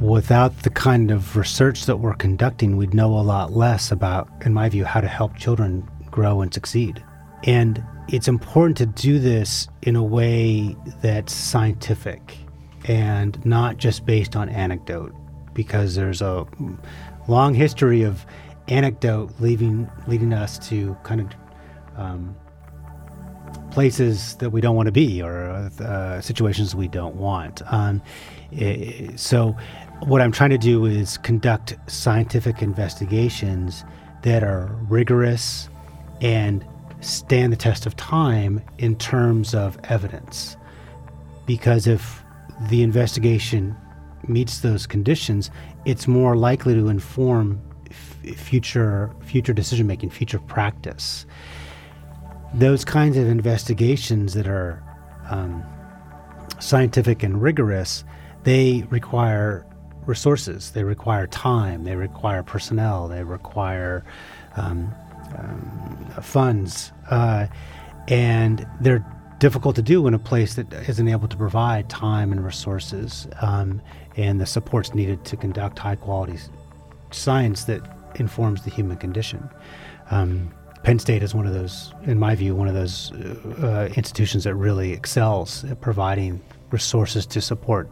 Without 0.00 0.62
the 0.62 0.70
kind 0.70 1.10
of 1.10 1.36
research 1.36 1.86
that 1.86 1.96
we're 1.96 2.14
conducting, 2.14 2.76
we'd 2.76 2.94
know 2.94 3.18
a 3.18 3.18
lot 3.18 3.54
less 3.54 3.90
about, 3.90 4.28
in 4.46 4.54
my 4.54 4.68
view, 4.68 4.84
how 4.84 5.00
to 5.00 5.08
help 5.08 5.36
children 5.36 5.84
grow 6.08 6.40
and 6.40 6.54
succeed. 6.54 7.02
And 7.42 7.84
it's 8.06 8.28
important 8.28 8.76
to 8.76 8.86
do 8.86 9.18
this 9.18 9.66
in 9.82 9.96
a 9.96 10.04
way 10.04 10.76
that's 11.02 11.32
scientific 11.32 12.38
and 12.84 13.44
not 13.44 13.78
just 13.78 14.06
based 14.06 14.36
on 14.36 14.48
anecdote, 14.50 15.12
because 15.52 15.96
there's 15.96 16.22
a 16.22 16.46
long 17.28 17.54
history 17.54 18.02
of 18.02 18.26
anecdote 18.68 19.32
leading 19.38 19.90
leading 20.06 20.32
us 20.32 20.58
to 20.58 20.96
kind 21.04 21.20
of 21.20 21.28
um, 21.96 22.36
places 23.70 24.34
that 24.36 24.50
we 24.50 24.60
don't 24.60 24.76
want 24.76 24.86
to 24.86 24.92
be 24.92 25.22
or 25.22 25.70
uh, 25.80 26.20
situations 26.20 26.74
we 26.74 26.88
don't 26.88 27.16
want. 27.16 27.62
Um, 27.72 28.02
so, 29.16 29.56
what 30.00 30.20
I'm 30.20 30.32
trying 30.32 30.50
to 30.50 30.58
do 30.58 30.84
is 30.86 31.18
conduct 31.18 31.76
scientific 31.86 32.62
investigations 32.62 33.84
that 34.22 34.42
are 34.42 34.66
rigorous 34.88 35.68
and 36.20 36.64
stand 37.00 37.52
the 37.52 37.56
test 37.56 37.86
of 37.86 37.94
time 37.96 38.62
in 38.78 38.96
terms 38.96 39.54
of 39.54 39.78
evidence. 39.84 40.56
Because 41.46 41.86
if 41.86 42.22
the 42.68 42.82
investigation 42.82 43.76
meets 44.26 44.60
those 44.60 44.86
conditions, 44.86 45.50
it's 45.88 46.06
more 46.06 46.36
likely 46.36 46.74
to 46.74 46.88
inform 46.88 47.58
f- 47.90 48.36
future 48.36 49.10
future 49.22 49.54
decision 49.54 49.86
making, 49.86 50.10
future 50.10 50.38
practice. 50.38 51.24
Those 52.52 52.84
kinds 52.84 53.16
of 53.16 53.26
investigations 53.26 54.34
that 54.34 54.46
are 54.46 54.82
um, 55.30 55.64
scientific 56.60 57.22
and 57.22 57.40
rigorous, 57.40 58.04
they 58.44 58.86
require 58.90 59.66
resources. 60.04 60.72
They 60.72 60.84
require 60.84 61.26
time. 61.26 61.84
They 61.84 61.96
require 61.96 62.42
personnel. 62.42 63.08
They 63.08 63.24
require 63.24 64.04
um, 64.56 64.94
um, 65.38 66.22
funds, 66.22 66.92
uh, 67.10 67.46
and 68.08 68.66
they're 68.82 69.06
difficult 69.38 69.76
to 69.76 69.82
do 69.82 70.06
in 70.06 70.14
a 70.14 70.18
place 70.18 70.54
that 70.54 70.72
isn't 70.88 71.08
able 71.08 71.28
to 71.28 71.36
provide 71.36 71.88
time 71.88 72.32
and 72.32 72.44
resources 72.44 73.28
um, 73.40 73.80
and 74.16 74.40
the 74.40 74.46
supports 74.46 74.94
needed 74.94 75.24
to 75.24 75.36
conduct 75.36 75.78
high 75.78 75.94
quality 75.94 76.38
science 77.10 77.64
that 77.64 77.80
informs 78.16 78.62
the 78.62 78.70
human 78.70 78.96
condition. 78.96 79.48
Um, 80.10 80.52
Penn 80.82 80.98
State 80.98 81.22
is 81.22 81.34
one 81.34 81.46
of 81.46 81.52
those, 81.52 81.92
in 82.04 82.18
my 82.18 82.34
view, 82.34 82.54
one 82.54 82.68
of 82.68 82.74
those 82.74 83.12
uh, 83.62 83.88
institutions 83.96 84.44
that 84.44 84.54
really 84.54 84.92
excels 84.92 85.64
at 85.64 85.80
providing 85.80 86.40
resources 86.70 87.26
to 87.26 87.40
support 87.40 87.88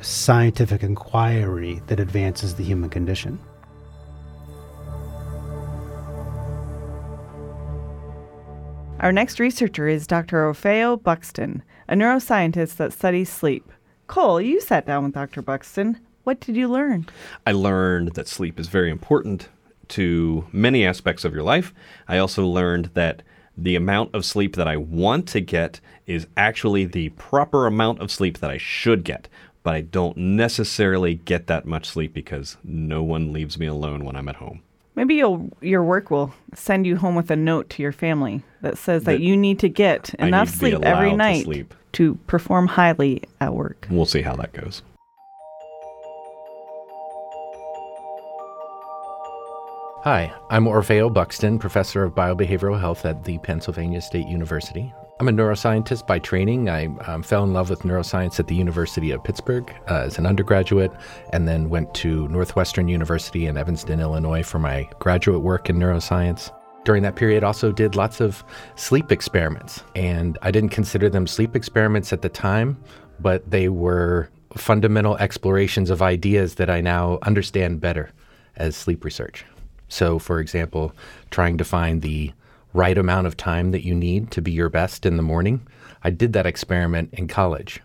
scientific 0.00 0.82
inquiry 0.82 1.80
that 1.86 2.00
advances 2.00 2.54
the 2.54 2.64
human 2.64 2.90
condition. 2.90 3.38
Our 9.00 9.12
next 9.12 9.40
researcher 9.40 9.88
is 9.88 10.06
Dr. 10.06 10.44
Orfeu 10.44 11.02
Buxton, 11.02 11.62
a 11.88 11.94
neuroscientist 11.94 12.76
that 12.76 12.92
studies 12.92 13.30
sleep. 13.30 13.72
Cole, 14.08 14.42
you 14.42 14.60
sat 14.60 14.84
down 14.84 15.04
with 15.04 15.14
Dr. 15.14 15.40
Buxton. 15.40 15.98
What 16.24 16.38
did 16.38 16.54
you 16.54 16.68
learn? 16.68 17.06
I 17.46 17.52
learned 17.52 18.12
that 18.12 18.28
sleep 18.28 18.60
is 18.60 18.68
very 18.68 18.90
important 18.90 19.48
to 19.88 20.46
many 20.52 20.84
aspects 20.84 21.24
of 21.24 21.32
your 21.32 21.42
life. 21.42 21.72
I 22.08 22.18
also 22.18 22.46
learned 22.46 22.90
that 22.92 23.22
the 23.56 23.74
amount 23.74 24.14
of 24.14 24.26
sleep 24.26 24.54
that 24.56 24.68
I 24.68 24.76
want 24.76 25.26
to 25.28 25.40
get 25.40 25.80
is 26.06 26.26
actually 26.36 26.84
the 26.84 27.08
proper 27.10 27.66
amount 27.66 28.00
of 28.00 28.10
sleep 28.10 28.36
that 28.40 28.50
I 28.50 28.58
should 28.58 29.02
get. 29.02 29.28
But 29.62 29.76
I 29.76 29.80
don't 29.80 30.16
necessarily 30.18 31.14
get 31.14 31.46
that 31.46 31.64
much 31.64 31.88
sleep 31.88 32.12
because 32.12 32.58
no 32.62 33.02
one 33.02 33.32
leaves 33.32 33.58
me 33.58 33.66
alone 33.66 34.04
when 34.04 34.14
I'm 34.14 34.28
at 34.28 34.36
home. 34.36 34.62
Maybe 35.00 35.14
you'll, 35.14 35.48
your 35.62 35.82
work 35.82 36.10
will 36.10 36.30
send 36.52 36.86
you 36.86 36.94
home 36.94 37.14
with 37.14 37.30
a 37.30 37.36
note 37.36 37.70
to 37.70 37.82
your 37.82 37.90
family 37.90 38.42
that 38.60 38.76
says 38.76 39.04
that, 39.04 39.12
That 39.12 39.20
you 39.22 39.34
need 39.34 39.58
to 39.60 39.68
get 39.70 40.12
enough 40.18 40.50
to 40.50 40.56
sleep 40.58 40.74
every 40.82 41.06
allowed 41.06 41.10
to 41.12 41.16
night 41.16 41.44
sleep. 41.44 41.74
to 41.92 42.16
perform 42.26 42.66
highly 42.66 43.22
at 43.40 43.54
work. 43.54 43.88
We'll 43.90 44.04
see 44.04 44.20
how 44.20 44.36
that 44.36 44.52
goes. 44.52 44.82
Hi, 50.04 50.30
I'm 50.50 50.66
Orfeu 50.66 51.10
Buxton, 51.14 51.58
professor 51.58 52.04
of 52.04 52.14
biobehavioral 52.14 52.78
health 52.78 53.06
at 53.06 53.24
the 53.24 53.38
Pennsylvania 53.38 54.02
State 54.02 54.26
University. 54.26 54.92
I'm 55.20 55.28
a 55.28 55.32
neuroscientist 55.32 56.06
by 56.06 56.18
training. 56.18 56.70
I 56.70 56.86
um, 57.06 57.22
fell 57.22 57.44
in 57.44 57.52
love 57.52 57.68
with 57.68 57.82
neuroscience 57.82 58.40
at 58.40 58.46
the 58.46 58.54
University 58.54 59.10
of 59.10 59.22
Pittsburgh 59.22 59.70
uh, 59.86 59.96
as 59.96 60.16
an 60.16 60.24
undergraduate, 60.24 60.90
and 61.34 61.46
then 61.46 61.68
went 61.68 61.92
to 61.96 62.26
Northwestern 62.28 62.88
University 62.88 63.44
in 63.44 63.58
Evanston, 63.58 64.00
Illinois 64.00 64.42
for 64.42 64.58
my 64.58 64.88
graduate 64.98 65.42
work 65.42 65.68
in 65.68 65.76
neuroscience. 65.76 66.50
During 66.86 67.02
that 67.02 67.16
period, 67.16 67.44
also 67.44 67.70
did 67.70 67.96
lots 67.96 68.22
of 68.22 68.42
sleep 68.76 69.12
experiments, 69.12 69.84
and 69.94 70.38
I 70.40 70.50
didn't 70.50 70.70
consider 70.70 71.10
them 71.10 71.26
sleep 71.26 71.54
experiments 71.54 72.14
at 72.14 72.22
the 72.22 72.30
time, 72.30 72.82
but 73.18 73.50
they 73.50 73.68
were 73.68 74.30
fundamental 74.56 75.18
explorations 75.18 75.90
of 75.90 76.00
ideas 76.00 76.54
that 76.54 76.70
I 76.70 76.80
now 76.80 77.18
understand 77.24 77.82
better 77.82 78.08
as 78.56 78.74
sleep 78.74 79.04
research. 79.04 79.44
So, 79.88 80.18
for 80.18 80.40
example, 80.40 80.94
trying 81.30 81.58
to 81.58 81.64
find 81.64 82.00
the 82.00 82.32
right 82.72 82.96
amount 82.96 83.26
of 83.26 83.36
time 83.36 83.70
that 83.72 83.84
you 83.84 83.94
need 83.94 84.30
to 84.32 84.42
be 84.42 84.52
your 84.52 84.68
best 84.68 85.04
in 85.04 85.16
the 85.16 85.22
morning. 85.22 85.66
I 86.02 86.10
did 86.10 86.32
that 86.32 86.46
experiment 86.46 87.10
in 87.12 87.28
college 87.28 87.80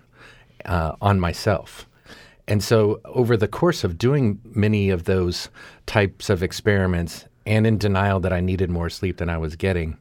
uh, 0.65 0.94
on 1.01 1.20
myself. 1.20 1.88
And 2.48 2.63
so, 2.63 3.01
over 3.06 3.36
the 3.36 3.48
course 3.48 3.84
of 3.84 3.98
doing 3.98 4.39
many 4.44 4.92
of 4.92 5.06
those 5.06 5.50
types 5.88 6.30
of 6.30 6.44
experiments 6.44 7.25
and 7.46 7.65
in 7.65 7.77
denial 7.77 8.20
that 8.20 8.34
I 8.34 8.39
needed 8.39 8.70
more 8.70 8.89
sleep 8.89 9.18
than 9.18 9.30
I 9.30 9.38
was 9.38 9.56
getting, 9.56 9.98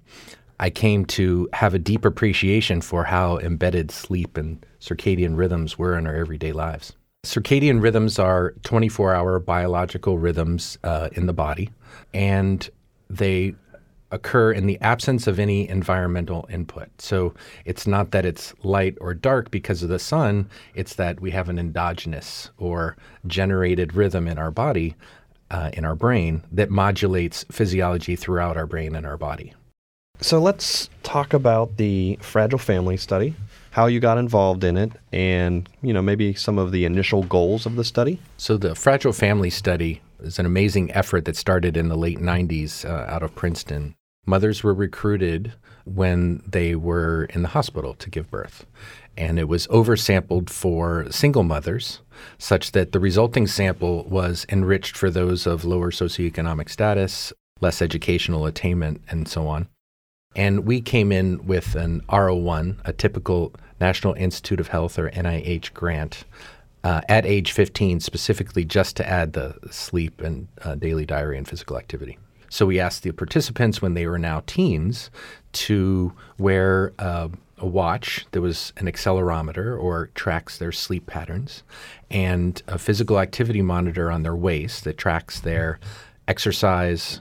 I 0.61 0.71
came 0.71 1.05
to 1.07 1.49
have 1.53 1.75
a 1.75 1.79
deep 1.79 2.05
appreciation 2.05 2.81
for 2.81 3.05
how 3.05 3.39
embedded 3.39 3.91
sleep 3.91 4.37
and 4.37 4.65
circadian 4.81 5.37
rhythms 5.37 5.79
were 5.79 5.99
in 5.99 6.07
our 6.07 6.15
everyday 6.15 6.53
lives. 6.53 6.93
Circadian 7.25 7.83
rhythms 7.83 8.19
are 8.19 8.53
24 8.63 9.15
hour 9.15 9.39
biological 9.39 10.19
rhythms 10.19 10.79
uh, 10.85 11.09
in 11.13 11.27
the 11.27 11.33
body, 11.33 11.71
and 12.13 12.69
they 13.09 13.55
occur 14.15 14.53
in 14.53 14.67
the 14.67 14.81
absence 14.81 15.27
of 15.27 15.39
any 15.39 15.69
environmental 15.69 16.47
input. 16.49 16.89
So 17.01 17.35
it's 17.65 17.87
not 17.87 18.13
that 18.13 18.25
it's 18.25 18.55
light 18.63 18.97
or 19.01 19.13
dark 19.13 19.51
because 19.51 19.83
of 19.83 19.89
the 19.89 19.99
sun, 19.99 20.49
it's 20.75 20.95
that 20.95 21.21
we 21.21 21.33
have 21.33 21.49
an 21.49 21.59
endogenous 21.59 22.51
or 22.57 22.97
generated 23.27 23.95
rhythm 23.95 24.29
in 24.29 24.39
our 24.39 24.53
body, 24.53 24.95
uh, 25.51 25.71
in 25.73 25.85
our 25.85 25.97
brain, 25.97 26.45
that 26.53 26.71
modulates 26.71 27.45
physiology 27.51 28.17
throughout 28.17 28.57
our 28.57 28.67
brain 28.67 28.95
and 28.95 29.05
our 29.05 29.19
body. 29.19 29.53
So 30.21 30.39
let's 30.39 30.89
talk 31.03 31.35
about 31.35 31.77
the 31.77 32.17
Fragile 32.23 32.59
Family 32.59 32.97
Study, 32.97 33.35
how 33.73 33.87
you 33.87 33.99
got 33.99 34.17
involved 34.17 34.63
in 34.63 34.77
it, 34.77 34.93
and 35.13 35.69
you 35.83 35.93
know 35.93 36.03
maybe 36.03 36.35
some 36.35 36.57
of 36.57 36.71
the 36.71 36.85
initial 36.85 37.25
goals 37.25 37.67
of 37.67 37.75
the 37.75 37.85
study. 37.85 38.21
So 38.37 38.57
the 38.57 38.77
Fragile 38.77 39.13
Family 39.13 39.51
Study 39.51 40.01
is 40.21 40.39
an 40.39 40.47
amazing 40.47 40.93
effort 40.93 41.25
that 41.25 41.37
started 41.37 41.77
in 41.77 41.89
the 41.89 41.97
late 41.97 42.19
90s 42.19 42.89
uh, 42.89 43.11
out 43.11 43.23
of 43.23 43.35
Princeton. 43.35 43.97
Mothers 44.27 44.63
were 44.63 44.75
recruited 44.75 45.53
when 45.85 46.43
they 46.47 46.75
were 46.75 47.25
in 47.27 47.43
the 47.43 47.49
hospital 47.49 47.95
to 47.95 48.11
give 48.11 48.31
birth. 48.31 48.67
And 49.17 49.39
it 49.39 49.49
was 49.49 49.67
oversampled 49.69 50.51
for 50.51 51.11
single 51.11 51.43
mothers, 51.43 52.01
such 52.39 52.73
that 52.73 52.93
the 52.93 53.01
resulting 53.01 53.47
sample 53.47 54.05
was 54.05 54.47
enriched 54.49 54.97
for 54.97 55.11
those 55.11 55.47
of 55.47 55.65
lower 55.65 55.91
socioeconomic 55.91 56.69
status, 56.69 57.33
less 57.61 57.81
educational 57.81 58.47
attainment, 58.47 59.03
and 59.09 59.29
so 59.29 59.47
on. 59.47 59.69
And 60.35 60.67
we 60.67 60.81
came 60.81 61.13
in 61.13 61.47
with 61.47 61.77
an 61.77 62.01
R01, 62.09 62.79
a 62.85 62.93
typical 62.93 63.53
National 63.81 64.15
Institute 64.15 64.59
of 64.59 64.69
Health 64.69 64.99
or 64.99 65.11
NIH 65.11 65.73
grant, 65.75 66.25
uh, 66.83 67.01
at 67.09 67.25
age 67.25 67.53
15, 67.53 68.01
specifically 68.01 68.65
just 68.65 68.97
to 68.97 69.09
add 69.09 69.33
the 69.33 69.57
sleep 69.71 70.21
and 70.21 70.49
uh, 70.63 70.75
daily 70.75 71.07
diary 71.07 71.39
and 71.39 71.49
physical 71.49 71.79
activity. 71.79 72.19
So 72.49 72.67
we 72.67 72.81
asked 72.81 73.03
the 73.03 73.13
participants 73.13 73.83
when 73.83 73.95
they 73.95 74.07
were 74.07 74.19
now 74.19 74.43
teens 74.47 75.11
to 75.53 76.13
wear 76.39 76.93
uh, 76.99 77.29
a 77.59 77.67
watch 77.67 78.27
that 78.33 78.41
was 78.41 78.73
an 78.77 78.87
accelerometer 78.87 79.81
or 79.81 80.11
tracks 80.15 80.59
their 80.59 80.73
sleep 80.73 81.07
patterns, 81.07 81.63
and 82.11 82.63
a 82.69 82.79
physical 82.79 83.19
activity 83.19 83.63
monitor 83.63 84.11
on 84.11 84.23
their 84.23 84.37
waist 84.37 84.85
that 84.85 84.99
tracks 84.99 85.41
their 85.41 85.79
exercise, 86.27 87.21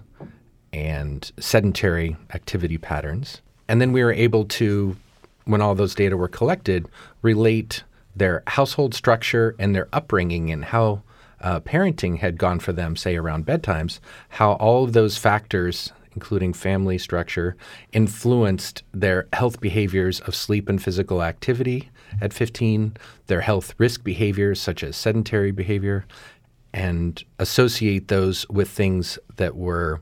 and 0.74 1.32
sedentary 1.40 2.18
activity 2.34 2.78
patterns. 2.78 3.42
And 3.68 3.80
then 3.80 3.94
we 3.94 4.04
were 4.04 4.12
able 4.12 4.46
to, 4.46 4.98
when 5.46 5.62
all 5.62 5.76
those 5.76 5.96
data 5.96 6.18
were 6.18 6.28
collected, 6.28 6.88
relate 7.22 7.84
their 8.16 8.44
household 8.48 8.94
structure 8.94 9.56
and 9.60 9.76
their 9.76 9.88
upbringing 9.94 10.52
and 10.52 10.66
how 10.66 11.04
uh, 11.44 11.60
parenting 11.60 12.20
had 12.20 12.38
gone 12.38 12.60
for 12.60 12.72
them, 12.72 12.96
say 12.96 13.16
around 13.16 13.46
bedtimes, 13.46 14.00
how 14.30 14.54
all 14.54 14.86
of 14.86 14.94
those 14.94 15.18
factors, 15.18 15.92
including 16.14 16.54
family 16.54 16.98
structure, 16.98 17.56
influenced 17.92 18.84
their 18.94 19.28
health 19.34 19.60
behaviors 19.60 20.22
of 20.22 20.34
sleep 20.34 20.70
and 20.70 20.82
physical 20.82 21.22
activity 21.22 21.90
at 22.22 22.34
15, 22.34 22.96
their 23.28 23.42
health 23.42 23.76
risk 23.78 24.04
behaviors 24.04 24.62
such 24.62 24.84
as 24.84 24.96
sedentary 24.96 25.52
behavior, 25.52 26.06
and 26.74 27.24
associate 27.40 28.08
those 28.08 28.48
with 28.50 28.70
things 28.70 29.20
that 29.36 29.56
were 29.56 30.02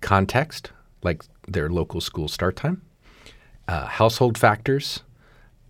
context, 0.00 0.72
like 1.02 1.22
their 1.46 1.70
local 1.70 2.00
school 2.00 2.26
start 2.26 2.56
time, 2.56 2.82
uh, 3.68 3.86
household 3.86 4.36
factors, 4.36 5.02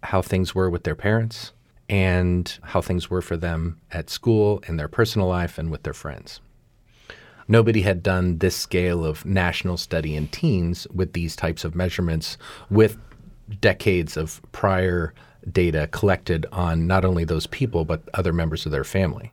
how 0.02 0.23
things 0.23 0.54
were 0.54 0.70
with 0.70 0.84
their 0.84 0.94
parents, 0.96 1.52
and 1.88 2.59
how 2.62 2.81
things 2.81 3.11
were 3.11 3.23
for 3.23 3.37
them 3.37 3.81
at 3.93 4.11
school, 4.11 4.62
in 4.67 4.76
their 4.76 4.88
personal 4.88 5.29
life, 5.29 5.59
and 5.59 5.71
with 5.71 5.83
their 5.83 5.93
friends. 5.93 6.41
Nobody 7.47 7.83
had 7.83 8.03
done 8.03 8.38
this 8.38 8.57
scale 8.57 9.05
of 9.05 9.26
national 9.26 9.76
study 9.76 10.17
in 10.17 10.29
teens 10.29 10.87
with 10.95 11.12
these 11.12 11.37
types 11.37 11.64
of 11.64 11.75
measurements 11.75 12.38
with 12.71 12.97
decades 13.61 14.17
of 14.17 14.41
prior 14.53 15.12
data 15.53 15.87
collected 15.93 16.47
on 16.53 16.87
not 16.87 17.05
only 17.05 17.25
those 17.25 17.47
people, 17.49 17.85
but 17.85 18.03
other 18.14 18.33
members 18.33 18.64
of 18.64 18.73
their 18.73 18.85
family. 18.85 19.31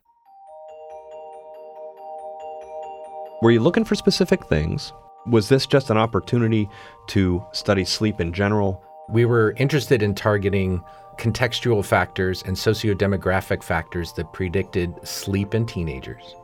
Were 3.40 3.50
you 3.50 3.60
looking 3.60 3.84
for 3.84 3.94
specific 3.94 4.46
things? 4.46 4.92
Was 5.26 5.48
this 5.48 5.66
just 5.66 5.90
an 5.90 5.96
opportunity 5.96 6.68
to 7.08 7.44
study 7.52 7.84
sleep 7.84 8.20
in 8.20 8.32
general? 8.32 8.84
We 9.08 9.24
were 9.24 9.52
interested 9.56 10.02
in 10.02 10.14
targeting 10.14 10.82
contextual 11.18 11.84
factors 11.84 12.42
and 12.44 12.56
socio-demographic 12.56 13.62
factors 13.62 14.12
that 14.14 14.32
predicted 14.32 14.92
sleep 15.04 15.54
in 15.54 15.66
teenagers. 15.66 16.34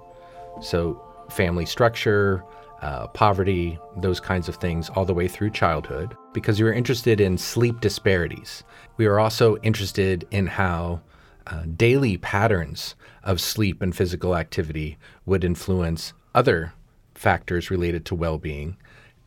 So, 0.60 1.02
family 1.30 1.66
structure, 1.66 2.44
uh, 2.82 3.08
poverty, 3.08 3.78
those 3.96 4.20
kinds 4.20 4.48
of 4.48 4.56
things, 4.56 4.88
all 4.90 5.04
the 5.04 5.14
way 5.14 5.28
through 5.28 5.50
childhood, 5.50 6.16
because 6.32 6.60
we 6.60 6.64
were 6.64 6.72
interested 6.72 7.20
in 7.20 7.36
sleep 7.36 7.80
disparities. 7.80 8.62
We 8.96 9.08
were 9.08 9.18
also 9.18 9.56
interested 9.58 10.26
in 10.30 10.46
how 10.46 11.00
uh, 11.46 11.64
daily 11.76 12.18
patterns 12.18 12.94
of 13.24 13.40
sleep 13.40 13.82
and 13.82 13.96
physical 13.96 14.36
activity 14.36 14.98
would 15.26 15.44
influence 15.44 16.12
other 16.34 16.72
factors 17.14 17.70
related 17.70 18.04
to 18.06 18.14
well 18.14 18.38
being, 18.38 18.76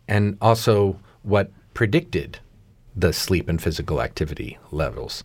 and 0.08 0.38
also 0.40 1.00
what 1.24 1.52
predicted 1.74 2.40
the 2.96 3.14
sleep 3.14 3.50
and 3.50 3.62
physical 3.62 4.02
activity 4.02 4.58
levels. 4.72 5.24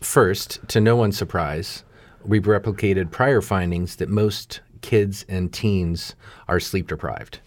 First, 0.00 0.60
to 0.68 0.80
no 0.80 0.96
one's 0.96 1.18
surprise, 1.18 1.84
we've 2.24 2.44
replicated 2.44 3.10
prior 3.10 3.40
findings 3.40 3.96
that 3.96 4.08
most 4.08 4.60
kids 4.80 5.24
and 5.28 5.52
teens 5.52 6.14
are 6.46 6.60
sleep 6.60 6.86
deprived. 6.86 7.40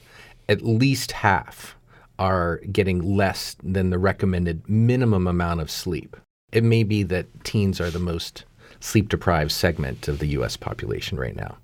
At 0.50 0.62
least 0.62 1.14
half 1.14 1.78
are 2.20 2.58
getting 2.72 3.16
less 3.16 3.56
than 3.64 3.90
the 3.90 3.98
recommended 3.98 4.68
minimum 4.70 5.28
amount 5.28 5.62
of 5.62 5.72
sleep. 5.72 6.18
It 6.52 6.64
may 6.64 6.84
be 6.84 7.04
that 7.04 7.44
teens 7.46 7.80
are 7.80 7.90
the 7.90 8.00
most 8.00 8.44
sleep 8.82 9.08
deprived 9.08 9.52
segment 9.52 10.08
of 10.08 10.20
the 10.20 10.28
US 10.28 10.58
population 10.58 11.18
right 11.18 11.36
now. 11.36 11.58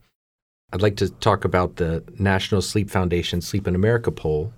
I'd 0.71 0.82
like 0.82 0.95
to 0.97 1.10
talk 1.10 1.45
about 1.45 1.76
the 1.76 2.04
National 2.17 2.62
Sleep 2.62 2.89
Foundation 2.89 3.41
Sleep 3.41 3.67
in 3.67 3.76
America 3.76 4.12
poll. 4.12 4.54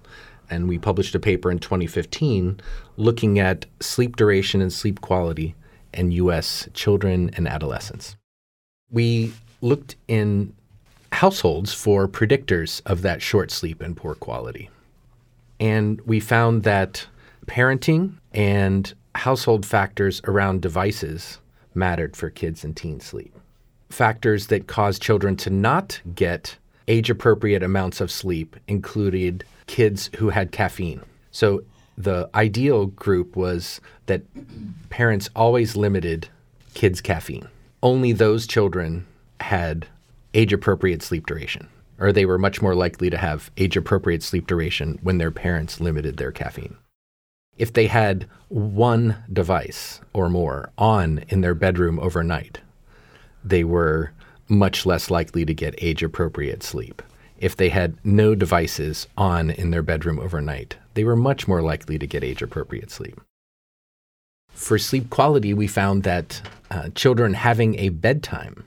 And 0.52 0.68
we 0.68 0.80
published 0.80 1.14
a 1.14 1.20
paper 1.20 1.52
in 1.52 1.60
2015 1.60 2.60
looking 2.98 3.38
at 3.38 3.68
sleep 3.80 4.16
duration 4.16 4.62
and 4.62 4.74
sleep 4.74 5.02
quality 5.02 5.56
in 5.94 6.12
U.S. 6.12 6.68
children 6.74 7.32
and 7.36 7.48
adolescents. 7.48 8.16
We 8.92 9.34
looked 9.62 9.96
in 10.08 10.54
households 11.12 11.74
for 11.74 12.08
predictors 12.08 12.82
of 12.86 13.02
that 13.02 13.22
short 13.22 13.52
sleep 13.52 13.82
and 13.82 13.96
poor 13.96 14.16
quality. 14.16 14.70
And 15.60 16.00
we 16.02 16.20
found 16.20 16.64
that 16.64 17.06
parenting 17.46 18.14
and 18.34 18.94
household 19.16 19.66
factors 19.66 20.22
around 20.26 20.62
devices 20.62 21.40
mattered 21.74 22.16
for 22.16 22.30
kids 22.30 22.64
and 22.64 22.76
teen 22.76 23.00
sleep 23.00 23.36
factors 23.90 24.48
that 24.48 24.68
cause 24.68 25.00
children 25.00 25.36
to 25.36 25.50
not 25.50 26.00
get 26.16 26.58
age 26.88 27.10
appropriate 27.10 27.64
amounts 27.64 28.02
of 28.02 28.12
sleep 28.12 28.56
included 28.68 29.44
kids 29.68 30.10
who 30.18 30.30
had 30.30 30.52
caffeine. 30.52 31.02
So 31.32 31.64
the 32.00 32.30
ideal 32.34 32.86
group 32.88 33.36
was 33.36 33.82
that 34.06 34.24
parents 34.90 35.30
always 35.36 35.76
limited 35.76 36.30
kids' 36.74 37.02
caffeine. 37.02 37.48
Only 37.84 38.14
those 38.14 38.48
children 38.48 39.06
had 39.42 39.86
age 40.34 40.54
appropriate 40.54 41.04
sleep 41.04 41.28
duration, 41.28 41.68
or 42.00 42.14
they 42.14 42.26
were 42.26 42.38
much 42.38 42.62
more 42.62 42.74
likely 42.74 43.10
to 43.10 43.18
have 43.18 43.52
age 43.58 43.76
appropriate 43.76 44.24
sleep 44.24 44.48
duration 44.48 44.98
when 45.04 45.18
their 45.18 45.32
parents 45.32 45.82
limited 45.82 46.16
their 46.18 46.32
caffeine. 46.32 46.78
If 47.58 47.74
they 47.74 47.88
had 47.88 48.26
one 48.48 49.18
device 49.32 50.00
or 50.14 50.30
more 50.30 50.72
on 50.78 51.26
in 51.28 51.42
their 51.42 51.56
bedroom 51.56 52.00
overnight, 52.00 52.60
they 53.44 53.66
were 53.66 54.14
much 54.48 54.86
less 54.86 55.12
likely 55.12 55.44
to 55.44 55.54
get 55.54 55.76
age 55.80 56.02
appropriate 56.02 56.64
sleep. 56.64 57.02
If 57.40 57.56
they 57.56 57.70
had 57.70 57.98
no 58.04 58.36
devices 58.36 59.08
on 59.18 59.50
in 59.50 59.72
their 59.72 59.82
bedroom 59.82 60.20
overnight, 60.20 60.76
they 60.94 61.06
were 61.06 61.16
much 61.16 61.48
more 61.48 61.62
likely 61.62 61.98
to 61.98 62.06
get 62.06 62.24
age 62.24 62.42
appropriate 62.42 62.92
sleep. 62.92 63.20
For 64.50 64.78
sleep 64.78 65.10
quality, 65.10 65.54
we 65.54 65.68
found 65.68 66.04
that 66.04 66.42
uh, 66.70 66.90
children 66.96 67.34
having 67.34 67.80
a 67.80 67.90
bedtime 67.90 68.66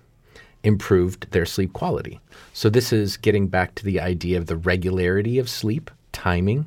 improved 0.63 1.31
their 1.33 1.45
sleep 1.45 1.75
quality. 1.75 2.19
So, 2.55 2.71
this 2.71 2.93
is 2.93 3.19
getting 3.19 3.49
back 3.49 3.75
to 3.75 3.85
the 3.85 4.01
idea 4.01 4.39
of 4.39 4.47
the 4.47 4.57
regularity 4.57 5.39
of 5.39 5.51
sleep, 5.51 5.91
timing, 6.13 6.65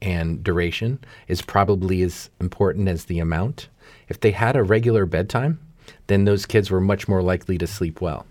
and 0.00 0.42
duration 0.42 0.98
is 1.28 1.40
probably 1.40 2.02
as 2.02 2.30
important 2.40 2.88
as 2.88 3.04
the 3.04 3.20
amount. 3.20 3.68
If 4.08 4.18
they 4.18 4.32
had 4.32 4.56
a 4.56 4.64
regular 4.64 5.06
bedtime, 5.06 5.60
then 6.08 6.24
those 6.24 6.46
kids 6.46 6.70
were 6.70 6.80
much 6.80 7.06
more 7.06 7.22
likely 7.22 7.58
to 7.58 7.66
sleep 7.66 8.00
well. 8.00 8.26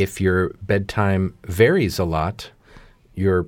If 0.00 0.18
your 0.18 0.54
bedtime 0.62 1.36
varies 1.44 1.98
a 1.98 2.04
lot, 2.04 2.50
you're 3.14 3.46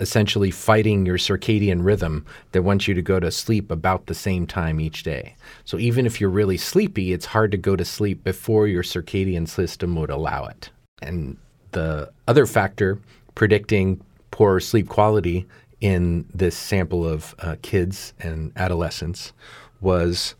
essentially 0.00 0.50
fighting 0.50 1.06
your 1.06 1.16
circadian 1.16 1.82
rhythm 1.82 2.26
that 2.52 2.62
wants 2.62 2.86
you 2.86 2.92
to 2.92 3.00
go 3.00 3.18
to 3.18 3.30
sleep 3.30 3.70
about 3.70 4.04
the 4.04 4.14
same 4.14 4.46
time 4.46 4.80
each 4.80 5.02
day. 5.02 5.34
So 5.64 5.78
even 5.78 6.04
if 6.04 6.20
you're 6.20 6.28
really 6.28 6.58
sleepy, 6.58 7.14
it's 7.14 7.24
hard 7.24 7.50
to 7.52 7.56
go 7.56 7.74
to 7.74 7.86
sleep 7.86 8.22
before 8.22 8.68
your 8.68 8.82
circadian 8.82 9.48
system 9.48 9.96
would 9.96 10.10
allow 10.10 10.44
it. 10.44 10.68
And 11.00 11.38
the 11.72 12.12
other 12.26 12.44
factor 12.44 12.98
predicting 13.34 14.00
poor 14.30 14.60
sleep 14.60 14.88
quality 14.90 15.46
in 15.80 16.26
this 16.34 16.56
sample 16.56 17.08
of 17.08 17.34
uh, 17.38 17.56
kids 17.62 18.12
and 18.20 18.52
adolescents 18.56 19.32
was, 19.80 20.34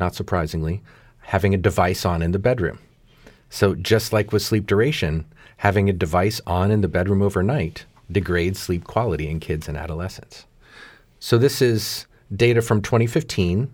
not 0.00 0.14
surprisingly, 0.14 0.82
having 1.20 1.52
a 1.52 1.58
device 1.58 2.06
on 2.06 2.22
in 2.22 2.32
the 2.32 2.38
bedroom. 2.38 2.78
So, 3.48 3.74
just 3.74 4.12
like 4.12 4.32
with 4.32 4.42
sleep 4.42 4.66
duration, 4.66 5.24
having 5.58 5.88
a 5.88 5.92
device 5.92 6.40
on 6.46 6.70
in 6.70 6.80
the 6.80 6.88
bedroom 6.88 7.22
overnight 7.22 7.86
degrades 8.10 8.58
sleep 8.58 8.84
quality 8.84 9.28
in 9.28 9.40
kids 9.40 9.68
and 9.68 9.76
adolescents. 9.76 10.46
So, 11.18 11.38
this 11.38 11.62
is 11.62 12.06
data 12.34 12.60
from 12.60 12.82
2015. 12.82 13.70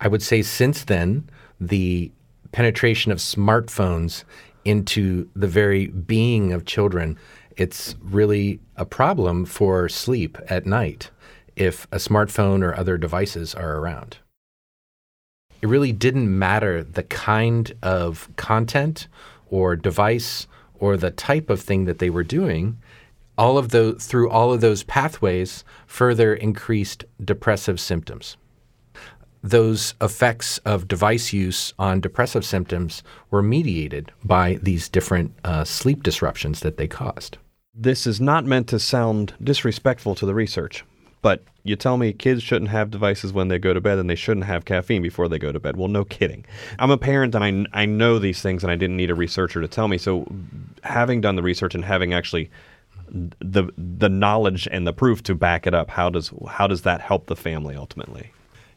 I 0.00 0.08
would 0.08 0.22
say 0.22 0.42
since 0.42 0.84
then, 0.84 1.28
the 1.60 2.10
penetration 2.50 3.12
of 3.12 3.18
smartphones 3.18 4.24
into 4.64 5.28
the 5.34 5.46
very 5.46 5.86
being 5.88 6.52
of 6.52 6.64
children, 6.64 7.18
it's 7.56 7.94
really 8.00 8.60
a 8.76 8.84
problem 8.84 9.44
for 9.44 9.88
sleep 9.88 10.38
at 10.48 10.66
night 10.66 11.10
if 11.56 11.86
a 11.92 11.96
smartphone 11.96 12.62
or 12.62 12.76
other 12.76 12.96
devices 12.96 13.54
are 13.54 13.78
around. 13.78 14.18
It 15.62 15.68
really 15.68 15.92
didn't 15.92 16.38
matter 16.38 16.82
the 16.82 17.04
kind 17.04 17.72
of 17.82 18.28
content 18.36 19.08
or 19.48 19.76
device 19.76 20.46
or 20.74 20.96
the 20.96 21.10
type 21.10 21.48
of 21.48 21.60
thing 21.60 21.84
that 21.84 21.98
they 21.98 22.10
were 22.10 22.24
doing. 22.24 22.78
All 23.38 23.56
of 23.56 23.70
the 23.70 23.94
through 23.94 24.28
all 24.28 24.52
of 24.52 24.60
those 24.60 24.82
pathways 24.82 25.64
further 25.86 26.34
increased 26.34 27.04
depressive 27.24 27.80
symptoms 27.80 28.36
those 29.42 29.94
effects 30.00 30.58
of 30.58 30.86
device 30.86 31.32
use 31.32 31.74
on 31.78 32.00
depressive 32.00 32.44
symptoms 32.44 33.02
were 33.30 33.42
mediated 33.42 34.12
by 34.24 34.58
these 34.62 34.88
different 34.88 35.34
uh, 35.44 35.64
sleep 35.64 36.02
disruptions 36.02 36.60
that 36.60 36.76
they 36.76 36.86
caused. 36.86 37.38
This 37.74 38.06
is 38.06 38.20
not 38.20 38.44
meant 38.44 38.68
to 38.68 38.78
sound 38.78 39.34
disrespectful 39.42 40.14
to 40.16 40.26
the 40.26 40.34
research, 40.34 40.84
but 41.22 41.42
you 41.64 41.76
tell 41.76 41.96
me 41.96 42.12
kids 42.12 42.42
shouldn't 42.42 42.70
have 42.70 42.90
devices 42.90 43.32
when 43.32 43.48
they 43.48 43.58
go 43.58 43.72
to 43.72 43.80
bed 43.80 43.98
and 43.98 44.10
they 44.10 44.14
shouldn't 44.14 44.46
have 44.46 44.64
caffeine 44.64 45.02
before 45.02 45.28
they 45.28 45.38
go 45.38 45.52
to 45.52 45.60
bed. 45.60 45.76
Well, 45.76 45.88
no 45.88 46.04
kidding. 46.04 46.44
I'm 46.78 46.90
a 46.90 46.98
parent 46.98 47.34
and 47.34 47.68
I, 47.72 47.82
I 47.82 47.86
know 47.86 48.18
these 48.18 48.42
things 48.42 48.62
and 48.62 48.72
I 48.72 48.76
didn't 48.76 48.96
need 48.96 49.10
a 49.10 49.14
researcher 49.14 49.60
to 49.60 49.68
tell 49.68 49.88
me. 49.88 49.98
So, 49.98 50.26
having 50.82 51.20
done 51.20 51.36
the 51.36 51.42
research 51.42 51.74
and 51.74 51.84
having 51.84 52.12
actually 52.12 52.50
the 53.08 53.68
the 53.76 54.08
knowledge 54.08 54.66
and 54.70 54.86
the 54.86 54.92
proof 54.92 55.22
to 55.24 55.34
back 55.34 55.66
it 55.66 55.74
up, 55.74 55.90
how 55.90 56.10
does 56.10 56.32
how 56.48 56.66
does 56.66 56.82
that 56.82 57.00
help 57.00 57.26
the 57.26 57.36
family 57.36 57.76
ultimately? 57.76 58.32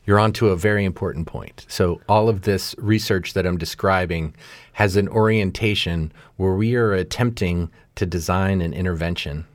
you're 0.06 0.20
onto 0.20 0.50
a 0.50 0.56
very 0.56 0.86
important 0.86 1.26
point. 1.28 1.66
So, 1.68 2.00
all 2.08 2.30
of 2.30 2.44
this 2.44 2.76
research 2.78 3.34
that 3.34 3.46
I'm 3.46 3.58
describing 3.58 4.36
has 4.74 4.96
an 4.96 5.08
orientation 5.08 6.12
where 6.38 6.54
we 6.54 6.76
are 6.76 6.94
attempting 6.94 7.72
to 7.96 8.06
design 8.06 8.62
an 8.62 8.74
intervention 8.74 9.46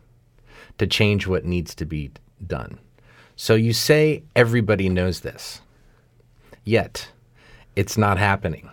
to 0.79 0.87
change 0.87 1.27
what 1.27 1.45
needs 1.45 1.75
to 1.77 1.85
be 1.85 2.11
done. 2.47 2.79
So, 3.43 3.55
you 3.55 3.73
say 3.73 4.23
everybody 4.37 4.91
knows 4.91 5.21
this, 5.21 5.63
yet 6.63 7.09
it's 7.75 7.97
not 7.97 8.19
happening. 8.19 8.69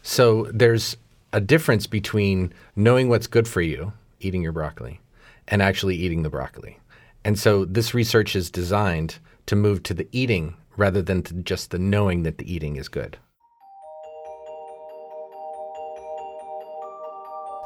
So, 0.00 0.46
there's 0.54 0.96
a 1.32 1.40
difference 1.40 1.88
between 1.88 2.52
knowing 2.76 3.08
what's 3.08 3.26
good 3.26 3.48
for 3.48 3.60
you, 3.60 3.92
eating 4.20 4.42
your 4.42 4.52
broccoli, 4.52 5.00
and 5.48 5.60
actually 5.60 5.96
eating 5.96 6.22
the 6.22 6.30
broccoli. 6.30 6.78
And 7.24 7.36
so, 7.36 7.64
this 7.64 7.92
research 7.92 8.36
is 8.36 8.48
designed 8.48 9.18
to 9.46 9.56
move 9.56 9.82
to 9.82 9.92
the 9.92 10.06
eating 10.12 10.54
rather 10.76 11.02
than 11.02 11.24
to 11.24 11.34
just 11.34 11.72
the 11.72 11.78
knowing 11.80 12.22
that 12.22 12.38
the 12.38 12.48
eating 12.48 12.76
is 12.76 12.86
good. 12.86 13.18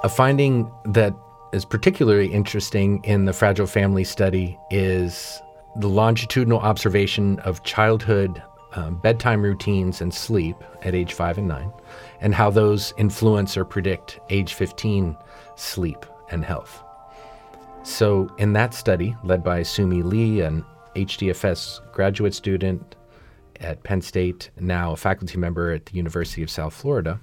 A 0.02 0.08
finding 0.08 0.72
that 0.87 1.12
is 1.52 1.66
particularly 1.66 2.32
interesting 2.32 3.04
in 3.04 3.26
the 3.26 3.34
Fragile 3.34 3.66
Family 3.66 4.04
study 4.04 4.58
is 4.70 5.42
the 5.76 5.88
longitudinal 5.88 6.60
observation 6.60 7.38
of 7.40 7.62
childhood 7.64 8.42
um, 8.74 8.96
bedtime 8.96 9.42
routines 9.42 10.00
and 10.00 10.12
sleep 10.12 10.56
at 10.82 10.94
age 10.94 11.12
five 11.12 11.38
and 11.38 11.48
nine, 11.48 11.72
and 12.20 12.34
how 12.34 12.50
those 12.50 12.92
influence 12.96 13.56
or 13.56 13.64
predict 13.64 14.18
age 14.30 14.54
15 14.54 15.16
sleep 15.56 16.04
and 16.30 16.44
health. 16.44 16.82
So, 17.84 18.34
in 18.38 18.54
that 18.54 18.74
study, 18.74 19.14
led 19.22 19.44
by 19.44 19.60
Soomi 19.60 20.02
Lee, 20.02 20.40
an 20.40 20.64
HDFS 20.96 21.80
graduate 21.92 22.34
student 22.34 22.96
at 23.60 23.82
Penn 23.82 24.00
State, 24.00 24.50
now 24.58 24.92
a 24.92 24.96
faculty 24.96 25.38
member 25.38 25.70
at 25.70 25.87
the 25.87 25.96
University 25.96 26.42
of 26.42 26.50
South 26.50 26.74
Florida, 26.74 27.20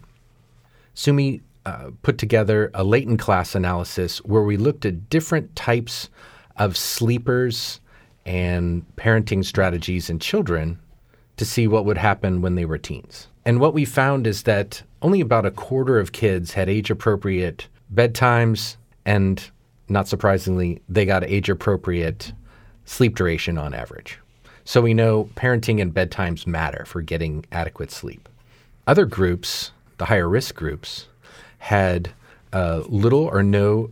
Soomi 0.96 1.42
uh, 1.66 1.92
put 2.02 2.18
together 2.18 2.72
a 2.74 2.84
latent 2.84 3.20
class 3.20 3.56
analysis 3.56 4.20
where 4.20 4.44
we 4.44 4.56
looked 4.56 4.86
at 4.86 5.10
different 5.10 5.56
types 5.56 6.10
of 6.58 6.78
sleepers 6.78 7.81
and 8.26 8.86
parenting 8.96 9.44
strategies 9.44 10.10
in 10.10 10.20
children 10.20 10.80
to 11.38 11.46
see 11.46 11.68
what 11.68 11.86
would 11.86 11.98
happen 11.98 12.42
when 12.42 12.56
they 12.56 12.66
were 12.66 12.78
teens. 12.78 13.28
And 13.46 13.60
what 13.60 13.74
we 13.74 13.86
found 13.86 14.28
is 14.28 14.44
that 14.44 14.84
only 15.02 15.22
about 15.22 15.46
a 15.46 15.52
quarter 15.52 16.00
of 16.00 16.12
kids 16.12 16.54
had 16.54 16.70
age 16.70 16.92
appropriate 16.92 17.68
bedtimes, 17.94 18.76
and 19.06 19.50
not 19.90 20.08
surprisingly, 20.08 20.82
they 20.88 21.06
got 21.06 21.24
age 21.24 21.50
appropriate 21.50 22.34
sleep 22.86 23.16
duration 23.16 23.58
on 23.58 23.74
average. 23.74 24.20
So 24.64 24.82
we 24.82 24.94
know 24.94 25.30
parenting 25.36 25.82
and 25.82 25.94
bedtimes 25.94 26.46
matter 26.46 26.86
for 26.86 27.02
getting 27.02 27.46
adequate 27.52 27.92
sleep. 27.92 28.30
Other 28.86 29.06
groups, 29.06 29.72
the 29.98 30.06
higher 30.06 30.30
risk 30.30 30.56
groups, 30.56 31.08
had 31.58 32.12
uh, 32.54 32.84
little 32.88 33.24
or 33.24 33.42
no 33.42 33.90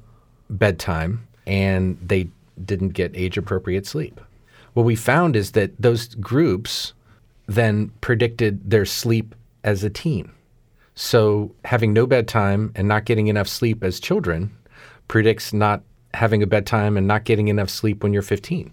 bedtime 0.49 1.27
and 1.45 1.97
they 2.05 2.29
didn't 2.65 2.89
get 2.89 3.15
age 3.15 3.37
appropriate 3.37 3.85
sleep. 3.85 4.19
What 4.73 4.83
we 4.83 4.95
found 4.95 5.35
is 5.35 5.51
that 5.51 5.79
those 5.79 6.15
groups 6.15 6.93
then 7.47 7.91
predicted 8.01 8.69
their 8.69 8.85
sleep 8.85 9.35
as 9.63 9.83
a 9.83 9.89
teen. 9.89 10.31
So 10.95 11.55
having 11.65 11.93
no 11.93 12.05
bedtime 12.05 12.71
and 12.75 12.87
not 12.87 13.05
getting 13.05 13.27
enough 13.27 13.47
sleep 13.47 13.83
as 13.83 13.99
children 13.99 14.55
predicts 15.07 15.53
not 15.53 15.81
having 16.13 16.43
a 16.43 16.47
bedtime 16.47 16.97
and 16.97 17.07
not 17.07 17.23
getting 17.23 17.47
enough 17.47 17.69
sleep 17.69 18.03
when 18.03 18.13
you're 18.13 18.21
15. 18.21 18.71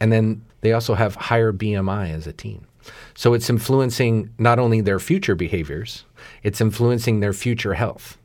And 0.00 0.12
then 0.12 0.44
they 0.60 0.72
also 0.72 0.94
have 0.94 1.14
higher 1.14 1.52
BMI 1.52 2.10
as 2.10 2.26
a 2.26 2.32
teen. 2.32 2.66
So 3.14 3.34
it's 3.34 3.48
influencing 3.48 4.30
not 4.38 4.58
only 4.58 4.80
their 4.80 4.98
future 4.98 5.34
behaviors, 5.34 6.04
it's 6.42 6.60
influencing 6.60 7.20
their 7.20 7.32
future 7.32 7.74
health. 7.74 8.18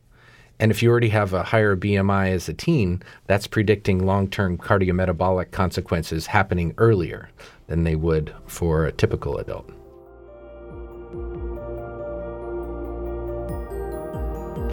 And 0.59 0.71
if 0.71 0.83
you 0.83 0.89
already 0.91 1.09
have 1.09 1.33
a 1.33 1.43
higher 1.43 1.75
BMI 1.77 2.31
as 2.31 2.49
a 2.49 2.53
teen, 2.53 3.01
that's 3.27 3.47
predicting 3.47 4.05
long 4.05 4.27
term 4.29 4.57
cardiometabolic 4.57 5.51
consequences 5.51 6.27
happening 6.27 6.73
earlier 6.77 7.29
than 7.67 7.83
they 7.83 7.95
would 7.95 8.33
for 8.45 8.85
a 8.85 8.91
typical 8.91 9.37
adult. 9.37 9.69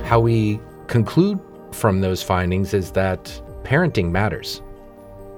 How 0.04 0.20
we 0.20 0.60
conclude 0.88 1.40
from 1.72 2.00
those 2.00 2.22
findings 2.22 2.74
is 2.74 2.92
that 2.92 3.24
parenting 3.62 4.10
matters. 4.10 4.62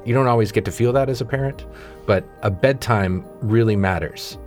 You 0.05 0.15
don't 0.15 0.27
always 0.27 0.53
get 0.53 0.65
to 0.65 0.73
feel 0.73 0.93
that 0.93 1.11
as 1.11 1.21
a 1.21 1.25
parent, 1.25 1.67
but 2.07 2.25
a 2.43 2.51
bedtime 2.51 3.25
really 3.43 3.77
matters 3.77 4.39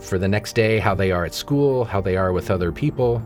for 0.00 0.18
the 0.18 0.28
next 0.28 0.54
day, 0.54 0.78
how 0.78 0.94
they 0.94 1.12
are 1.12 1.24
at 1.24 1.34
school, 1.34 1.84
how 1.84 2.00
they 2.00 2.16
are 2.16 2.32
with 2.32 2.50
other 2.50 2.72
people. 2.72 3.22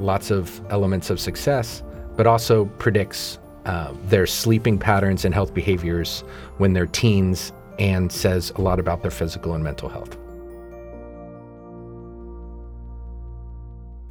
Lots 0.00 0.30
of 0.30 0.60
elements 0.70 1.10
of 1.10 1.20
success, 1.20 1.82
but 2.16 2.26
also 2.26 2.64
predicts 2.78 3.38
uh, 3.66 3.92
their 4.06 4.26
sleeping 4.26 4.78
patterns 4.78 5.24
and 5.24 5.34
health 5.34 5.52
behaviors 5.54 6.22
when 6.58 6.72
they're 6.72 6.86
teens 6.86 7.52
and 7.78 8.10
says 8.10 8.50
a 8.56 8.60
lot 8.60 8.80
about 8.80 9.02
their 9.02 9.10
physical 9.10 9.54
and 9.54 9.62
mental 9.62 9.88
health. 9.88 10.16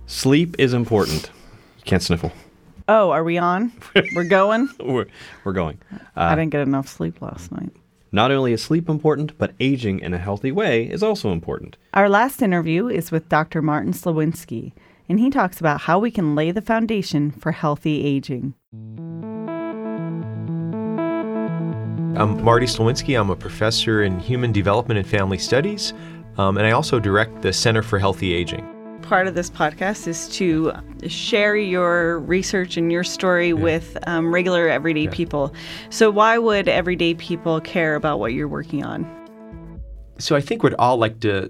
Sleep 0.06 0.56
is 0.58 0.74
important. 0.74 1.30
You 1.78 1.84
can't 1.86 2.02
sniffle. 2.02 2.32
Oh, 2.88 3.12
are 3.12 3.24
we 3.24 3.38
on? 3.38 3.72
We're 4.16 4.24
going? 4.24 4.68
we're, 4.80 5.06
we're 5.44 5.54
going. 5.54 5.78
Uh, 5.94 6.00
I 6.16 6.36
didn't 6.36 6.50
get 6.50 6.62
enough 6.62 6.88
sleep 6.88 7.22
last 7.22 7.52
night. 7.52 7.72
Not 8.12 8.32
only 8.32 8.52
is 8.54 8.64
sleep 8.64 8.90
important, 8.90 9.38
but 9.38 9.54
aging 9.60 10.00
in 10.00 10.16
a 10.16 10.18
healthy 10.18 10.52
way 10.52 10.86
is 10.86 11.04
also 11.04 11.32
important. 11.32 11.78
Our 11.94 12.10
last 12.10 12.42
interview 12.42 12.88
is 12.88 13.12
with 13.12 13.30
Dr. 13.30 13.62
Martin 13.62 13.94
Sliwinski, 13.94 14.74
and 15.10 15.20
he 15.20 15.30
talks 15.30 15.60
about 15.60 15.82
how 15.82 16.00
we 16.00 16.12
can 16.12 16.36
lay 16.36 16.52
the 16.52 16.62
foundation 16.62 17.32
for 17.32 17.52
healthy 17.52 18.06
aging. 18.06 18.54
I'm 22.16 22.44
Marty 22.44 22.68
Sliwinski. 22.68 23.20
I'm 23.20 23.30
a 23.30 23.36
professor 23.36 24.04
in 24.04 24.20
human 24.20 24.52
development 24.52 25.00
and 25.00 25.08
family 25.08 25.38
studies, 25.38 25.94
um, 26.38 26.58
and 26.58 26.68
I 26.68 26.72
also 26.72 27.00
direct 27.00 27.42
the 27.42 27.52
Center 27.52 27.82
for 27.82 27.98
Healthy 27.98 28.34
Aging 28.34 28.76
part 29.02 29.28
of 29.28 29.34
this 29.34 29.50
podcast 29.50 30.08
is 30.08 30.30
to 30.30 30.72
share 31.08 31.56
your 31.56 32.20
research 32.20 32.78
and 32.78 32.92
your 32.92 33.04
story 33.04 33.48
yeah. 33.48 33.54
with 33.54 33.98
um, 34.06 34.32
regular 34.32 34.70
everyday 34.70 35.06
yeah. 35.06 35.10
people. 35.10 35.52
So, 35.90 36.12
why 36.12 36.38
would 36.38 36.68
everyday 36.68 37.16
people 37.16 37.60
care 37.60 37.96
about 37.96 38.20
what 38.20 38.34
you're 38.34 38.48
working 38.48 38.86
on? 38.86 39.10
So, 40.20 40.36
I 40.36 40.42
think 40.42 40.62
we'd 40.62 40.76
all 40.76 40.98
like 40.98 41.22
to 41.22 41.50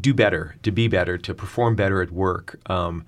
do 0.00 0.14
better, 0.14 0.56
to 0.62 0.70
be 0.70 0.88
better, 0.88 1.18
to 1.18 1.34
perform 1.34 1.76
better 1.76 2.02
at 2.02 2.10
work. 2.10 2.58
Um, 2.70 3.04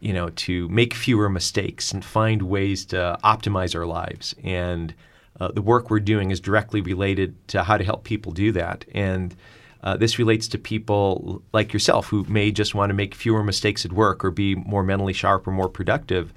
you 0.00 0.12
know, 0.12 0.30
to 0.30 0.68
make 0.68 0.94
fewer 0.94 1.28
mistakes 1.28 1.92
and 1.92 2.04
find 2.04 2.42
ways 2.42 2.84
to 2.86 3.18
optimize 3.22 3.74
our 3.76 3.86
lives. 3.86 4.34
And 4.42 4.94
uh, 5.38 5.52
the 5.52 5.62
work 5.62 5.90
we're 5.90 6.00
doing 6.00 6.30
is 6.30 6.40
directly 6.40 6.80
related 6.80 7.36
to 7.48 7.62
how 7.62 7.76
to 7.76 7.84
help 7.84 8.04
people 8.04 8.32
do 8.32 8.52
that. 8.52 8.84
And 8.92 9.36
uh, 9.82 9.96
this 9.96 10.18
relates 10.18 10.48
to 10.48 10.58
people 10.58 11.42
like 11.52 11.72
yourself 11.72 12.06
who 12.08 12.24
may 12.24 12.50
just 12.50 12.74
want 12.74 12.90
to 12.90 12.94
make 12.94 13.14
fewer 13.14 13.44
mistakes 13.44 13.84
at 13.84 13.92
work 13.92 14.24
or 14.24 14.30
be 14.30 14.54
more 14.54 14.82
mentally 14.82 15.12
sharp 15.12 15.46
or 15.46 15.52
more 15.52 15.68
productive. 15.68 16.32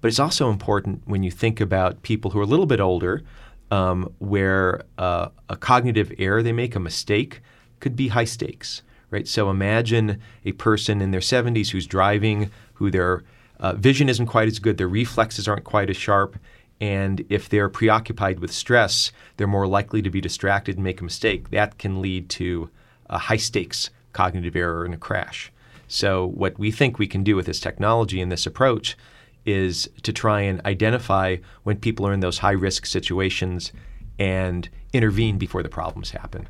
But 0.00 0.08
it's 0.08 0.18
also 0.18 0.50
important 0.50 1.02
when 1.06 1.22
you 1.22 1.30
think 1.30 1.60
about 1.60 2.02
people 2.02 2.30
who 2.30 2.38
are 2.40 2.42
a 2.42 2.46
little 2.46 2.66
bit 2.66 2.80
older, 2.80 3.22
um, 3.70 4.12
where 4.18 4.82
uh, 4.98 5.28
a 5.48 5.56
cognitive 5.56 6.12
error 6.18 6.42
they 6.42 6.52
make, 6.52 6.74
a 6.74 6.80
mistake, 6.80 7.40
could 7.78 7.96
be 7.96 8.08
high 8.08 8.24
stakes, 8.24 8.82
right? 9.10 9.26
So 9.26 9.50
imagine 9.50 10.20
a 10.44 10.52
person 10.52 11.00
in 11.00 11.10
their 11.10 11.20
70s 11.20 11.70
who's 11.70 11.86
driving, 11.86 12.50
who 12.74 12.90
their 12.90 13.24
uh, 13.58 13.74
vision 13.74 14.08
isn't 14.08 14.26
quite 14.26 14.48
as 14.48 14.58
good, 14.58 14.78
their 14.78 14.88
reflexes 14.88 15.46
aren't 15.48 15.64
quite 15.64 15.90
as 15.90 15.96
sharp, 15.96 16.36
and 16.80 17.24
if 17.28 17.48
they're 17.48 17.68
preoccupied 17.68 18.40
with 18.40 18.52
stress, 18.52 19.12
they're 19.36 19.46
more 19.46 19.66
likely 19.66 20.00
to 20.00 20.10
be 20.10 20.20
distracted 20.20 20.76
and 20.76 20.84
make 20.84 21.00
a 21.00 21.04
mistake. 21.04 21.50
That 21.50 21.78
can 21.78 22.00
lead 22.00 22.30
to 22.30 22.70
a 23.08 23.18
high 23.18 23.36
stakes 23.36 23.90
cognitive 24.12 24.56
error 24.56 24.84
and 24.84 24.94
a 24.94 24.96
crash. 24.96 25.52
So, 25.88 26.26
what 26.26 26.58
we 26.58 26.70
think 26.70 26.98
we 26.98 27.06
can 27.06 27.22
do 27.22 27.36
with 27.36 27.46
this 27.46 27.60
technology 27.60 28.20
and 28.20 28.30
this 28.30 28.46
approach 28.46 28.96
is 29.44 29.88
to 30.02 30.12
try 30.12 30.40
and 30.40 30.64
identify 30.64 31.36
when 31.64 31.78
people 31.78 32.06
are 32.06 32.12
in 32.12 32.20
those 32.20 32.38
high 32.38 32.52
risk 32.52 32.86
situations 32.86 33.72
and 34.18 34.68
intervene 34.92 35.38
before 35.38 35.62
the 35.62 35.68
problems 35.68 36.10
happen. 36.10 36.48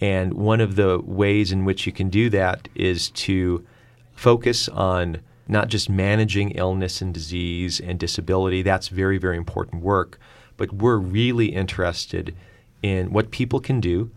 And 0.00 0.34
one 0.34 0.60
of 0.60 0.76
the 0.76 1.00
ways 1.00 1.52
in 1.52 1.64
which 1.64 1.86
you 1.86 1.92
can 1.92 2.08
do 2.08 2.30
that 2.30 2.68
is 2.74 3.10
to 3.10 3.66
focus 4.14 4.68
on 4.68 5.20
not 5.46 5.68
just 5.68 5.90
managing 5.90 6.52
illness 6.52 7.02
and 7.02 7.12
disease 7.12 7.80
and 7.80 7.98
disability. 7.98 8.62
That's 8.62 8.88
very, 8.88 9.18
very 9.18 9.36
important 9.36 9.82
work. 9.82 10.18
But 10.56 10.72
we're 10.72 10.96
really 10.96 11.46
interested 11.46 12.34
in 12.82 13.12
what 13.12 13.30
people 13.30 13.60
can 13.60 13.80
do 13.80 14.10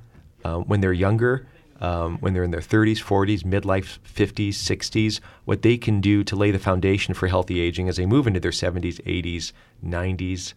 uh, 0.45 0.59
when 0.59 0.81
they're 0.81 0.93
younger, 0.93 1.47
um, 1.81 2.17
when 2.19 2.33
they're 2.33 2.43
in 2.43 2.51
their 2.51 2.61
30s, 2.61 3.01
40s, 3.03 3.43
midlife 3.43 3.97
50s, 4.07 4.49
60s, 4.49 5.19
what 5.45 5.63
they 5.63 5.77
can 5.77 5.99
do 5.99 6.23
to 6.23 6.35
lay 6.35 6.51
the 6.51 6.59
foundation 6.59 7.13
for 7.13 7.27
healthy 7.27 7.59
aging 7.59 7.89
as 7.89 7.97
they 7.97 8.05
move 8.05 8.27
into 8.27 8.39
their 8.39 8.51
70s, 8.51 9.01
80s, 9.03 9.51
90s, 9.85 10.53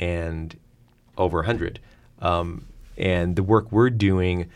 and 0.00 0.58
over 1.16 1.38
100. 1.38 1.80
Um, 2.20 2.66
and 2.96 3.36
the 3.36 3.42
work 3.42 3.70
we're 3.70 3.90
doing 3.90 4.50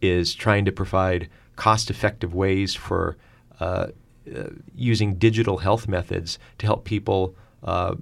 is 0.00 0.34
trying 0.34 0.64
to 0.64 0.72
provide 0.72 1.28
cost 1.56 1.90
effective 1.90 2.34
ways 2.34 2.74
for 2.74 3.16
uh, 3.60 3.88
uh, 4.34 4.50
using 4.74 5.14
digital 5.14 5.58
health 5.58 5.88
methods 5.88 6.38
to 6.58 6.66
help 6.66 6.84
people 6.84 7.34
uh, 7.62 7.94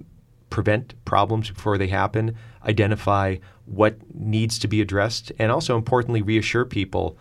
prevent 0.49 0.93
problems 1.05 1.49
before 1.49 1.77
they 1.77 1.87
happen, 1.87 2.35
identify 2.65 3.35
what 3.65 3.95
needs 4.13 4.59
to 4.59 4.67
be 4.67 4.81
addressed, 4.81 5.31
and 5.39 5.51
also 5.51 5.75
importantly, 5.77 6.21
reassure 6.21 6.65
people 6.65 7.17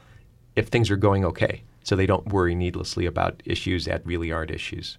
if 0.57 0.69
things 0.69 0.91
are 0.91 0.97
going 0.97 1.25
okay 1.25 1.63
so 1.83 1.95
they 1.95 2.07
don't 2.07 2.29
worry 2.29 2.55
needlessly 2.55 3.07
about 3.07 3.43
issues 3.45 3.85
that 3.85 4.05
really 4.07 4.33
aren't 4.33 4.51
issues. 4.51 4.99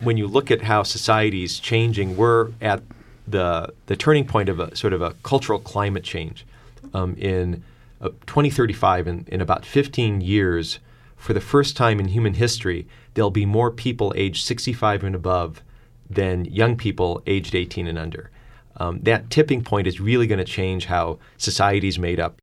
When 0.00 0.16
you 0.16 0.26
look 0.26 0.50
at 0.50 0.62
how 0.62 0.82
society 0.82 1.42
is 1.42 1.58
changing, 1.58 2.16
we're 2.16 2.50
at 2.60 2.82
the, 3.26 3.72
the 3.86 3.96
turning 3.96 4.26
point 4.26 4.48
of 4.48 4.60
a 4.60 4.74
sort 4.76 4.92
of 4.92 5.02
a 5.02 5.14
cultural 5.22 5.58
climate 5.58 6.04
change. 6.04 6.46
Um, 6.94 7.16
in 7.16 7.62
uh, 8.02 8.08
2035, 8.26 9.06
in, 9.06 9.24
in 9.28 9.40
about 9.40 9.64
15 9.64 10.20
years, 10.20 10.80
for 11.16 11.32
the 11.32 11.40
first 11.40 11.76
time 11.76 12.00
in 12.00 12.08
human 12.08 12.34
history, 12.34 12.88
there'll 13.14 13.30
be 13.30 13.46
more 13.46 13.70
people 13.70 14.12
aged 14.16 14.44
65 14.44 15.04
and 15.04 15.14
above 15.14 15.62
than 16.10 16.44
young 16.46 16.76
people 16.76 17.22
aged 17.26 17.54
18 17.54 17.86
and 17.86 17.98
under. 17.98 18.30
Um, 18.76 19.00
that 19.02 19.30
tipping 19.30 19.62
point 19.62 19.86
is 19.86 20.00
really 20.00 20.26
going 20.26 20.38
to 20.38 20.44
change 20.44 20.86
how 20.86 21.20
society 21.36 21.88
is 21.88 21.98
made 21.98 22.18
up. 22.18 22.38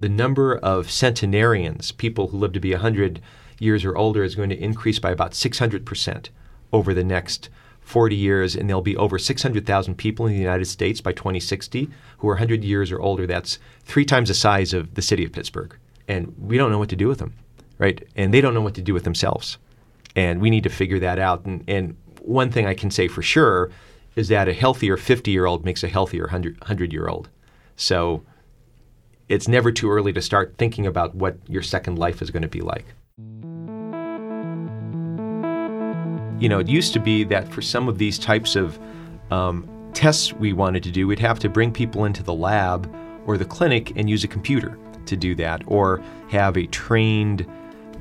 The 0.00 0.08
number 0.08 0.56
of 0.56 0.90
centenarians, 0.90 1.92
people 1.92 2.28
who 2.28 2.38
live 2.38 2.52
to 2.52 2.60
be 2.60 2.72
100 2.72 3.20
years 3.58 3.84
or 3.84 3.96
older, 3.96 4.24
is 4.24 4.34
going 4.34 4.48
to 4.48 4.58
increase 4.58 4.98
by 4.98 5.10
about 5.10 5.32
600% 5.32 6.28
over 6.72 6.94
the 6.94 7.04
next 7.04 7.50
40 7.82 8.16
years, 8.16 8.56
and 8.56 8.68
there'll 8.68 8.82
be 8.82 8.96
over 8.96 9.18
600,000 9.18 9.96
people 9.96 10.26
in 10.26 10.32
the 10.32 10.38
United 10.38 10.66
States 10.66 11.00
by 11.00 11.12
2060 11.12 11.90
who 12.18 12.28
are 12.28 12.34
100 12.34 12.64
years 12.64 12.90
or 12.90 13.00
older. 13.00 13.26
That's 13.26 13.58
three 13.84 14.04
times 14.04 14.28
the 14.28 14.34
size 14.34 14.72
of 14.72 14.94
the 14.94 15.02
city 15.02 15.24
of 15.24 15.32
Pittsburgh. 15.32 15.76
And 16.08 16.34
we 16.38 16.56
don't 16.56 16.70
know 16.70 16.78
what 16.78 16.88
to 16.90 16.96
do 16.96 17.08
with 17.08 17.18
them 17.18 17.34
right? 17.82 18.06
And 18.14 18.32
they 18.32 18.40
don't 18.40 18.54
know 18.54 18.60
what 18.60 18.76
to 18.76 18.80
do 18.80 18.94
with 18.94 19.02
themselves. 19.02 19.58
And 20.14 20.40
we 20.40 20.50
need 20.50 20.62
to 20.62 20.70
figure 20.70 21.00
that 21.00 21.18
out. 21.18 21.44
And, 21.44 21.64
and 21.66 21.96
one 22.20 22.52
thing 22.52 22.64
I 22.64 22.74
can 22.74 22.92
say 22.92 23.08
for 23.08 23.22
sure 23.22 23.72
is 24.14 24.28
that 24.28 24.48
a 24.48 24.52
healthier 24.52 24.96
50 24.96 25.32
year 25.32 25.46
old 25.46 25.64
makes 25.64 25.82
a 25.82 25.88
healthier 25.88 26.28
100 26.28 26.92
year 26.92 27.08
old. 27.08 27.28
So 27.74 28.22
it's 29.28 29.48
never 29.48 29.72
too 29.72 29.90
early 29.90 30.12
to 30.12 30.22
start 30.22 30.54
thinking 30.58 30.86
about 30.86 31.16
what 31.16 31.38
your 31.48 31.62
second 31.62 31.98
life 31.98 32.22
is 32.22 32.30
going 32.30 32.42
to 32.42 32.48
be 32.48 32.60
like. 32.60 32.86
You 36.42 36.48
know, 36.48 36.58
it 36.58 36.68
used 36.68 36.92
to 36.94 36.98
be 36.98 37.22
that 37.22 37.46
for 37.46 37.62
some 37.62 37.86
of 37.88 37.98
these 37.98 38.18
types 38.18 38.56
of 38.56 38.76
um, 39.30 39.64
tests 39.94 40.32
we 40.32 40.52
wanted 40.52 40.82
to 40.82 40.90
do, 40.90 41.06
we'd 41.06 41.20
have 41.20 41.38
to 41.38 41.48
bring 41.48 41.70
people 41.70 42.04
into 42.04 42.24
the 42.24 42.34
lab 42.34 42.92
or 43.26 43.38
the 43.38 43.44
clinic 43.44 43.92
and 43.94 44.10
use 44.10 44.24
a 44.24 44.26
computer 44.26 44.76
to 45.06 45.16
do 45.16 45.36
that, 45.36 45.62
or 45.68 46.02
have 46.30 46.56
a 46.56 46.66
trained 46.66 47.46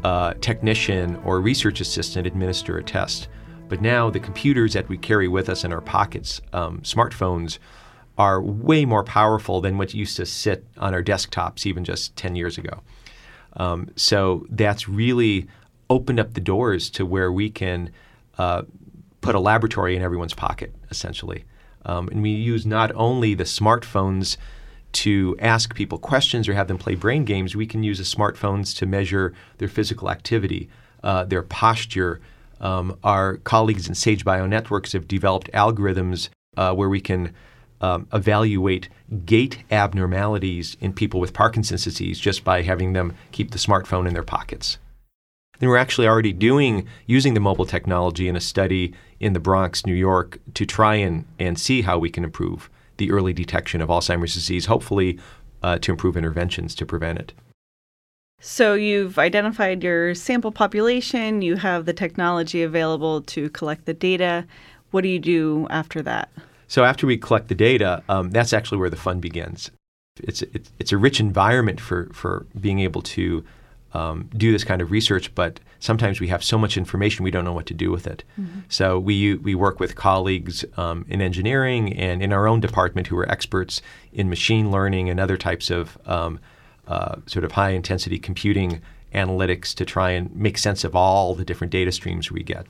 uh, 0.03 0.33
technician 0.41 1.17
or 1.17 1.39
research 1.39 1.81
assistant 1.81 2.25
administer 2.25 2.79
a 2.79 2.83
test. 2.83 3.27
But 3.69 3.79
now 3.79 4.09
the 4.09 4.19
computers 4.19 4.73
that 4.73 4.89
we 4.89 4.97
carry 4.97 5.27
with 5.27 5.47
us 5.47 5.63
in 5.63 5.71
our 5.71 5.79
pockets, 5.79 6.41
um, 6.51 6.79
smartphones, 6.79 7.59
are 8.17 8.41
way 8.41 8.85
more 8.85 9.03
powerful 9.03 9.61
than 9.61 9.77
what 9.77 9.93
used 9.93 10.17
to 10.17 10.25
sit 10.25 10.65
on 10.77 10.95
our 10.95 11.03
desktops 11.03 11.67
even 11.67 11.83
just 11.83 12.15
10 12.15 12.35
years 12.35 12.57
ago. 12.57 12.81
Um, 13.57 13.89
so 13.95 14.47
that's 14.49 14.89
really 14.89 15.47
opened 15.91 16.19
up 16.19 16.33
the 16.33 16.41
doors 16.41 16.89
to 16.89 17.05
where 17.05 17.31
we 17.31 17.51
can 17.51 17.91
uh, 18.37 18.63
put 19.21 19.35
a 19.35 19.39
laboratory 19.39 19.95
in 19.95 20.01
everyone's 20.01 20.33
pocket, 20.33 20.73
essentially. 20.89 21.45
Um, 21.85 22.09
and 22.09 22.21
we 22.21 22.31
use 22.31 22.65
not 22.65 22.91
only 22.95 23.33
the 23.33 23.43
smartphones 23.43 24.37
to 24.93 25.35
ask 25.39 25.73
people 25.73 25.97
questions 25.97 26.47
or 26.47 26.53
have 26.53 26.67
them 26.67 26.77
play 26.77 26.95
brain 26.95 27.25
games, 27.25 27.55
we 27.55 27.65
can 27.65 27.83
use 27.83 27.97
the 27.97 28.03
smartphones 28.03 28.75
to 28.77 28.85
measure 28.85 29.33
their 29.57 29.67
physical 29.67 30.09
activity, 30.09 30.69
uh, 31.03 31.23
their 31.23 31.41
posture. 31.41 32.19
Um, 32.59 32.97
our 33.03 33.37
colleagues 33.37 33.87
in 33.87 33.95
Sage 33.95 34.23
Bionetworks 34.25 34.93
have 34.93 35.07
developed 35.07 35.51
algorithms 35.53 36.29
uh, 36.57 36.73
where 36.73 36.89
we 36.89 37.01
can 37.01 37.33
um, 37.79 38.07
evaluate 38.13 38.89
gait 39.25 39.63
abnormalities 39.71 40.77
in 40.79 40.93
people 40.93 41.19
with 41.19 41.33
Parkinson's 41.33 41.83
disease 41.83 42.19
just 42.19 42.43
by 42.43 42.61
having 42.61 42.93
them 42.93 43.15
keep 43.31 43.51
the 43.51 43.57
smartphone 43.57 44.07
in 44.07 44.13
their 44.13 44.23
pockets. 44.23 44.77
And 45.61 45.69
we're 45.69 45.77
actually 45.77 46.07
already 46.07 46.33
doing 46.33 46.87
using 47.05 47.35
the 47.35 47.39
mobile 47.39 47.67
technology 47.67 48.27
in 48.27 48.35
a 48.35 48.41
study 48.41 48.93
in 49.19 49.33
the 49.33 49.39
Bronx, 49.39 49.85
New 49.85 49.93
York, 49.93 50.39
to 50.55 50.65
try 50.65 50.95
and, 50.95 51.25
and 51.37 51.57
see 51.59 51.83
how 51.83 51.99
we 51.99 52.09
can 52.09 52.23
improve 52.23 52.69
the 52.97 53.11
early 53.11 53.31
detection 53.31 53.79
of 53.79 53.89
Alzheimer's 53.89 54.33
disease, 54.33 54.65
hopefully 54.65 55.19
uh, 55.61 55.77
to 55.77 55.91
improve 55.91 56.17
interventions 56.17 56.73
to 56.75 56.85
prevent 56.85 57.19
it. 57.19 57.33
So 58.39 58.73
you've 58.73 59.19
identified 59.19 59.83
your 59.83 60.15
sample 60.15 60.51
population, 60.51 61.43
you 61.43 61.57
have 61.57 61.85
the 61.85 61.93
technology 61.93 62.63
available 62.63 63.21
to 63.21 63.51
collect 63.51 63.85
the 63.85 63.93
data. 63.93 64.47
What 64.89 65.01
do 65.01 65.09
you 65.09 65.19
do 65.19 65.67
after 65.69 66.01
that? 66.01 66.31
So 66.67 66.83
after 66.83 67.05
we 67.05 67.17
collect 67.17 67.49
the 67.49 67.55
data, 67.55 68.01
um, 68.09 68.31
that's 68.31 68.51
actually 68.51 68.79
where 68.79 68.89
the 68.89 68.95
fun 68.95 69.19
begins. 69.19 69.69
It's, 70.23 70.41
it's, 70.41 70.71
it's 70.79 70.91
a 70.91 70.97
rich 70.97 71.19
environment 71.19 71.79
for, 71.79 72.09
for 72.13 72.47
being 72.59 72.79
able 72.79 73.03
to 73.03 73.43
um, 73.93 74.29
do 74.35 74.51
this 74.51 74.63
kind 74.63 74.81
of 74.81 74.91
research, 74.91 75.33
but 75.35 75.59
sometimes 75.79 76.19
we 76.19 76.27
have 76.27 76.43
so 76.43 76.57
much 76.57 76.77
information 76.77 77.23
we 77.23 77.31
don't 77.31 77.45
know 77.45 77.53
what 77.53 77.65
to 77.67 77.73
do 77.73 77.91
with 77.91 78.07
it. 78.07 78.23
Mm-hmm. 78.39 78.61
So 78.69 78.99
we 78.99 79.35
we 79.35 79.55
work 79.55 79.79
with 79.79 79.95
colleagues 79.95 80.63
um, 80.77 81.05
in 81.09 81.21
engineering 81.21 81.93
and 81.97 82.21
in 82.21 82.31
our 82.31 82.47
own 82.47 82.59
department 82.59 83.07
who 83.07 83.17
are 83.17 83.29
experts 83.29 83.81
in 84.13 84.29
machine 84.29 84.71
learning 84.71 85.09
and 85.09 85.19
other 85.19 85.37
types 85.37 85.69
of 85.69 85.97
um, 86.05 86.39
uh, 86.87 87.15
sort 87.25 87.43
of 87.43 87.53
high 87.53 87.71
intensity 87.71 88.17
computing 88.17 88.81
analytics 89.13 89.73
to 89.75 89.85
try 89.85 90.11
and 90.11 90.33
make 90.35 90.57
sense 90.57 90.83
of 90.83 90.95
all 90.95 91.35
the 91.35 91.45
different 91.45 91.71
data 91.71 91.91
streams 91.91 92.31
we 92.31 92.43
get. 92.43 92.65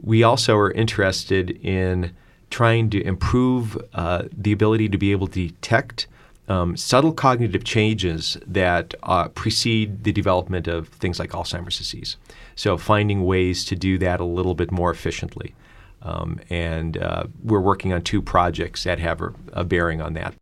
We 0.00 0.22
also 0.22 0.56
are 0.56 0.70
interested 0.70 1.50
in 1.50 2.14
trying 2.50 2.90
to 2.90 3.02
improve 3.02 3.76
uh, 3.94 4.24
the 4.32 4.52
ability 4.52 4.88
to 4.90 4.98
be 4.98 5.12
able 5.12 5.26
to 5.28 5.48
detect 5.48 6.06
um, 6.48 6.76
subtle 6.76 7.12
cognitive 7.12 7.62
changes 7.62 8.38
that 8.46 8.94
uh, 9.02 9.28
precede 9.28 10.04
the 10.04 10.12
development 10.12 10.66
of 10.66 10.88
things 10.88 11.18
like 11.18 11.30
Alzheimer's 11.30 11.78
disease. 11.78 12.16
So, 12.56 12.76
finding 12.76 13.24
ways 13.24 13.64
to 13.66 13.76
do 13.76 13.98
that 13.98 14.20
a 14.20 14.24
little 14.24 14.54
bit 14.54 14.70
more 14.70 14.90
efficiently. 14.90 15.54
Um, 16.00 16.40
and 16.48 16.96
uh, 16.96 17.24
we're 17.42 17.60
working 17.60 17.92
on 17.92 18.02
two 18.02 18.22
projects 18.22 18.84
that 18.84 18.98
have 18.98 19.20
a, 19.20 19.34
a 19.52 19.64
bearing 19.64 20.00
on 20.00 20.14
that. 20.14 20.34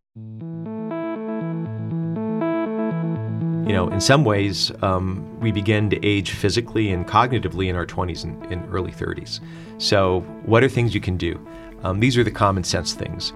You 3.67 3.73
know, 3.73 3.89
in 3.89 3.99
some 3.99 4.23
ways, 4.23 4.71
um, 4.81 5.39
we 5.41 5.51
begin 5.51 5.89
to 5.89 6.05
age 6.05 6.31
physically 6.31 6.89
and 6.91 7.05
cognitively 7.05 7.67
in 7.67 7.75
our 7.75 7.85
20s 7.85 8.23
and, 8.23 8.41
and 8.45 8.73
early 8.73 8.93
30s. 8.93 9.41
So, 9.77 10.21
what 10.45 10.63
are 10.63 10.69
things 10.69 10.95
you 10.95 11.01
can 11.01 11.17
do? 11.17 11.45
Um, 11.83 11.99
these 11.99 12.17
are 12.17 12.23
the 12.23 12.31
common 12.31 12.63
sense 12.63 12.93
things 12.93 13.33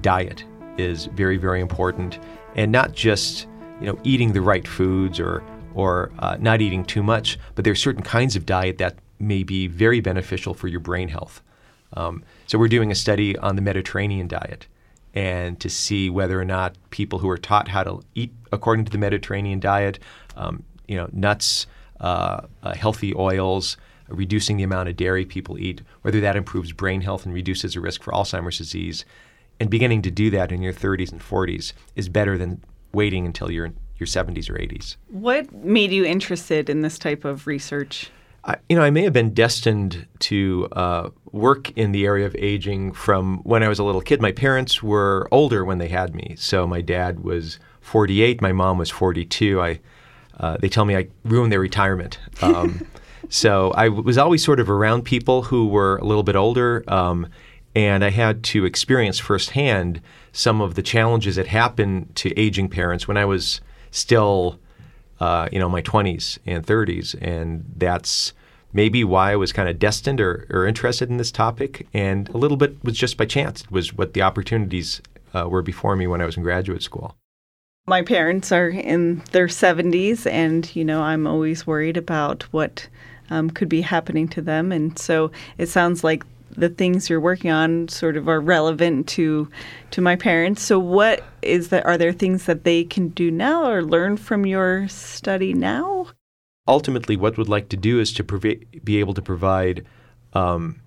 diet 0.00 0.44
is 0.78 1.06
very, 1.06 1.36
very 1.36 1.60
important, 1.60 2.18
and 2.54 2.72
not 2.72 2.92
just 2.92 3.46
you 3.80 3.86
know 3.86 3.98
eating 4.04 4.32
the 4.32 4.40
right 4.40 4.66
foods 4.66 5.18
or 5.20 5.42
or 5.74 6.12
uh, 6.18 6.36
not 6.38 6.60
eating 6.60 6.84
too 6.84 7.02
much, 7.02 7.38
but 7.54 7.64
there 7.64 7.72
are 7.72 7.76
certain 7.76 8.02
kinds 8.02 8.36
of 8.36 8.44
diet 8.44 8.78
that 8.78 8.96
may 9.18 9.42
be 9.42 9.66
very 9.66 10.00
beneficial 10.00 10.52
for 10.54 10.68
your 10.68 10.80
brain 10.80 11.08
health. 11.08 11.42
Um, 11.94 12.24
so 12.46 12.58
we're 12.58 12.68
doing 12.68 12.90
a 12.90 12.94
study 12.94 13.36
on 13.38 13.56
the 13.56 13.62
Mediterranean 13.62 14.28
diet, 14.28 14.66
and 15.14 15.58
to 15.60 15.68
see 15.68 16.10
whether 16.10 16.40
or 16.40 16.44
not 16.44 16.76
people 16.90 17.18
who 17.18 17.28
are 17.28 17.38
taught 17.38 17.68
how 17.68 17.82
to 17.84 18.02
eat 18.14 18.32
according 18.50 18.84
to 18.86 18.92
the 18.92 18.98
Mediterranean 18.98 19.60
diet, 19.60 19.98
um, 20.36 20.62
you 20.88 20.96
know, 20.96 21.08
nuts, 21.12 21.66
uh, 22.00 22.42
uh, 22.62 22.74
healthy 22.74 23.14
oils, 23.14 23.76
reducing 24.08 24.56
the 24.56 24.62
amount 24.62 24.88
of 24.88 24.96
dairy 24.96 25.24
people 25.24 25.58
eat, 25.58 25.82
whether 26.02 26.20
that 26.20 26.36
improves 26.36 26.72
brain 26.72 27.00
health 27.00 27.24
and 27.24 27.34
reduces 27.34 27.74
the 27.74 27.80
risk 27.80 28.02
for 28.02 28.12
Alzheimer's 28.12 28.58
disease, 28.58 29.04
and 29.62 29.70
beginning 29.70 30.02
to 30.02 30.10
do 30.10 30.28
that 30.28 30.50
in 30.50 30.60
your 30.60 30.72
30s 30.72 31.12
and 31.12 31.20
40s 31.20 31.72
is 31.94 32.08
better 32.08 32.36
than 32.36 32.60
waiting 32.92 33.24
until 33.24 33.48
you're 33.48 33.66
in 33.66 33.76
your 33.96 34.08
70s 34.08 34.50
or 34.50 34.54
80s. 34.54 34.96
What 35.08 35.52
made 35.54 35.92
you 35.92 36.04
interested 36.04 36.68
in 36.68 36.82
this 36.82 36.98
type 36.98 37.24
of 37.24 37.46
research? 37.46 38.10
I, 38.44 38.56
you 38.68 38.74
know, 38.74 38.82
I 38.82 38.90
may 38.90 39.02
have 39.02 39.12
been 39.12 39.32
destined 39.32 40.08
to 40.18 40.68
uh, 40.72 41.10
work 41.30 41.70
in 41.78 41.92
the 41.92 42.04
area 42.04 42.26
of 42.26 42.34
aging 42.36 42.92
from 42.92 43.38
when 43.44 43.62
I 43.62 43.68
was 43.68 43.78
a 43.78 43.84
little 43.84 44.00
kid. 44.00 44.20
My 44.20 44.32
parents 44.32 44.82
were 44.82 45.28
older 45.30 45.64
when 45.64 45.78
they 45.78 45.86
had 45.86 46.12
me, 46.12 46.34
so 46.36 46.66
my 46.66 46.80
dad 46.80 47.20
was 47.20 47.60
48, 47.82 48.42
my 48.42 48.50
mom 48.50 48.78
was 48.78 48.90
42. 48.90 49.62
I, 49.62 49.78
uh, 50.40 50.56
they 50.60 50.68
tell 50.68 50.84
me 50.84 50.96
I 50.96 51.06
ruined 51.24 51.52
their 51.52 51.60
retirement. 51.60 52.18
Um, 52.42 52.84
so 53.28 53.70
I 53.76 53.88
was 53.90 54.18
always 54.18 54.44
sort 54.44 54.58
of 54.58 54.68
around 54.68 55.04
people 55.04 55.42
who 55.42 55.68
were 55.68 55.98
a 55.98 56.04
little 56.04 56.24
bit 56.24 56.34
older, 56.34 56.82
um, 56.88 57.28
and 57.74 58.04
I 58.04 58.10
had 58.10 58.42
to 58.44 58.64
experience 58.64 59.18
firsthand 59.18 60.00
some 60.32 60.60
of 60.60 60.74
the 60.74 60.82
challenges 60.82 61.36
that 61.36 61.46
happen 61.46 62.10
to 62.16 62.38
aging 62.38 62.68
parents 62.68 63.06
when 63.06 63.16
I 63.16 63.24
was 63.24 63.60
still 63.90 64.58
uh, 65.22 65.48
you 65.52 65.58
know, 65.60 65.68
my 65.68 65.80
20s 65.80 66.38
and 66.46 66.66
30s. 66.66 67.14
And 67.22 67.64
that's 67.76 68.32
maybe 68.72 69.04
why 69.04 69.30
I 69.30 69.36
was 69.36 69.52
kind 69.52 69.68
of 69.68 69.78
destined 69.78 70.20
or, 70.20 70.48
or, 70.50 70.66
interested 70.66 71.10
in 71.10 71.16
this 71.16 71.30
topic. 71.30 71.86
And 71.94 72.28
a 72.30 72.36
little 72.36 72.56
bit 72.56 72.82
was 72.82 72.98
just 72.98 73.16
by 73.16 73.26
chance, 73.26 73.62
it 73.62 73.70
was 73.70 73.94
what 73.94 74.14
the 74.14 74.22
opportunities 74.22 75.00
uh, 75.32 75.48
were 75.48 75.62
before 75.62 75.94
me 75.94 76.08
when 76.08 76.20
I 76.20 76.24
was 76.24 76.36
in 76.36 76.42
graduate 76.42 76.82
school. 76.82 77.14
My 77.86 78.02
parents 78.02 78.50
are 78.50 78.68
in 78.68 79.22
their 79.30 79.46
70s, 79.46 80.28
and, 80.28 80.74
you 80.74 80.84
know, 80.84 81.02
I'm 81.02 81.28
always 81.28 81.68
worried 81.68 81.96
about 81.96 82.42
what 82.52 82.88
um, 83.30 83.48
could 83.48 83.68
be 83.68 83.82
happening 83.82 84.26
to 84.28 84.42
them. 84.42 84.72
And 84.72 84.98
so 84.98 85.30
it 85.56 85.68
sounds 85.68 86.02
like 86.02 86.24
the 86.56 86.68
things 86.68 87.08
you're 87.08 87.20
working 87.20 87.50
on 87.50 87.88
sort 87.88 88.16
of 88.16 88.28
are 88.28 88.40
relevant 88.40 89.08
to 89.08 89.48
to 89.90 90.00
my 90.00 90.16
parents. 90.16 90.62
So 90.62 90.78
what 90.78 91.24
is 91.42 91.68
that 91.68 91.84
are 91.86 91.98
there 91.98 92.12
things 92.12 92.46
that 92.46 92.64
they 92.64 92.84
can 92.84 93.08
do 93.08 93.30
now 93.30 93.70
or 93.70 93.82
learn 93.82 94.16
from 94.16 94.46
your 94.46 94.88
study 94.88 95.54
now? 95.54 96.06
Ultimately, 96.68 97.16
what 97.16 97.36
we'd 97.36 97.48
like 97.48 97.68
to 97.70 97.76
do 97.76 97.98
is 97.98 98.12
to 98.14 98.24
provi- 98.24 98.66
be 98.84 99.00
able 99.00 99.14
to 99.14 99.22
provide 99.22 99.84
um, 100.32 100.80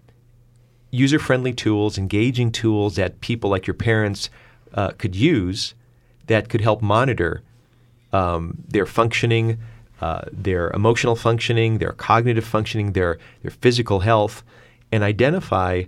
user-friendly 0.92 1.54
tools, 1.54 1.98
engaging 1.98 2.52
tools 2.52 2.96
that 2.96 3.20
people 3.20 3.50
like 3.50 3.68
your 3.68 3.74
parents 3.74 4.30
uh, 4.74 4.92
could 4.98 5.16
use 5.16 5.74
that 6.28 6.50
could 6.50 6.62
help 6.62 6.82
monitor 6.82 7.44
um, 8.14 8.64
their 8.68 8.86
functioning, 8.86 9.60
uh, 10.02 10.22
their 10.32 10.72
emotional 10.72 11.16
functioning, 11.16 11.78
their 11.80 11.92
cognitive 11.92 12.46
functioning, 12.46 12.94
their 12.94 13.18
their 13.42 13.52
physical 13.52 14.00
health 14.00 14.44
and 14.92 15.04
identify 15.04 15.84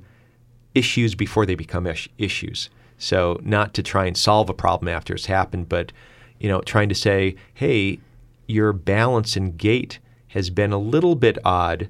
issues 0.76 1.16
before 1.16 1.46
they 1.46 1.56
become 1.56 1.88
is- 1.88 2.10
issues. 2.18 2.70
So 2.98 3.40
not 3.44 3.74
to 3.76 3.84
try 3.84 4.06
and 4.06 4.18
solve 4.18 4.50
a 4.50 4.54
problem 4.54 4.88
after 4.88 5.14
it's 5.14 5.26
happened, 5.26 5.70
but 5.70 5.92
you 6.40 6.48
know, 6.48 6.62
trying 6.62 6.90
to 6.90 6.96
say, 6.96 7.36
hey, 7.54 8.00
your 8.48 8.74
balance 8.74 9.36
and 9.36 9.58
gait 9.58 10.00
has 10.30 10.50
been 10.50 10.72
a 10.72 10.78
little 10.78 11.16
bit 11.16 11.38
odd, 11.44 11.90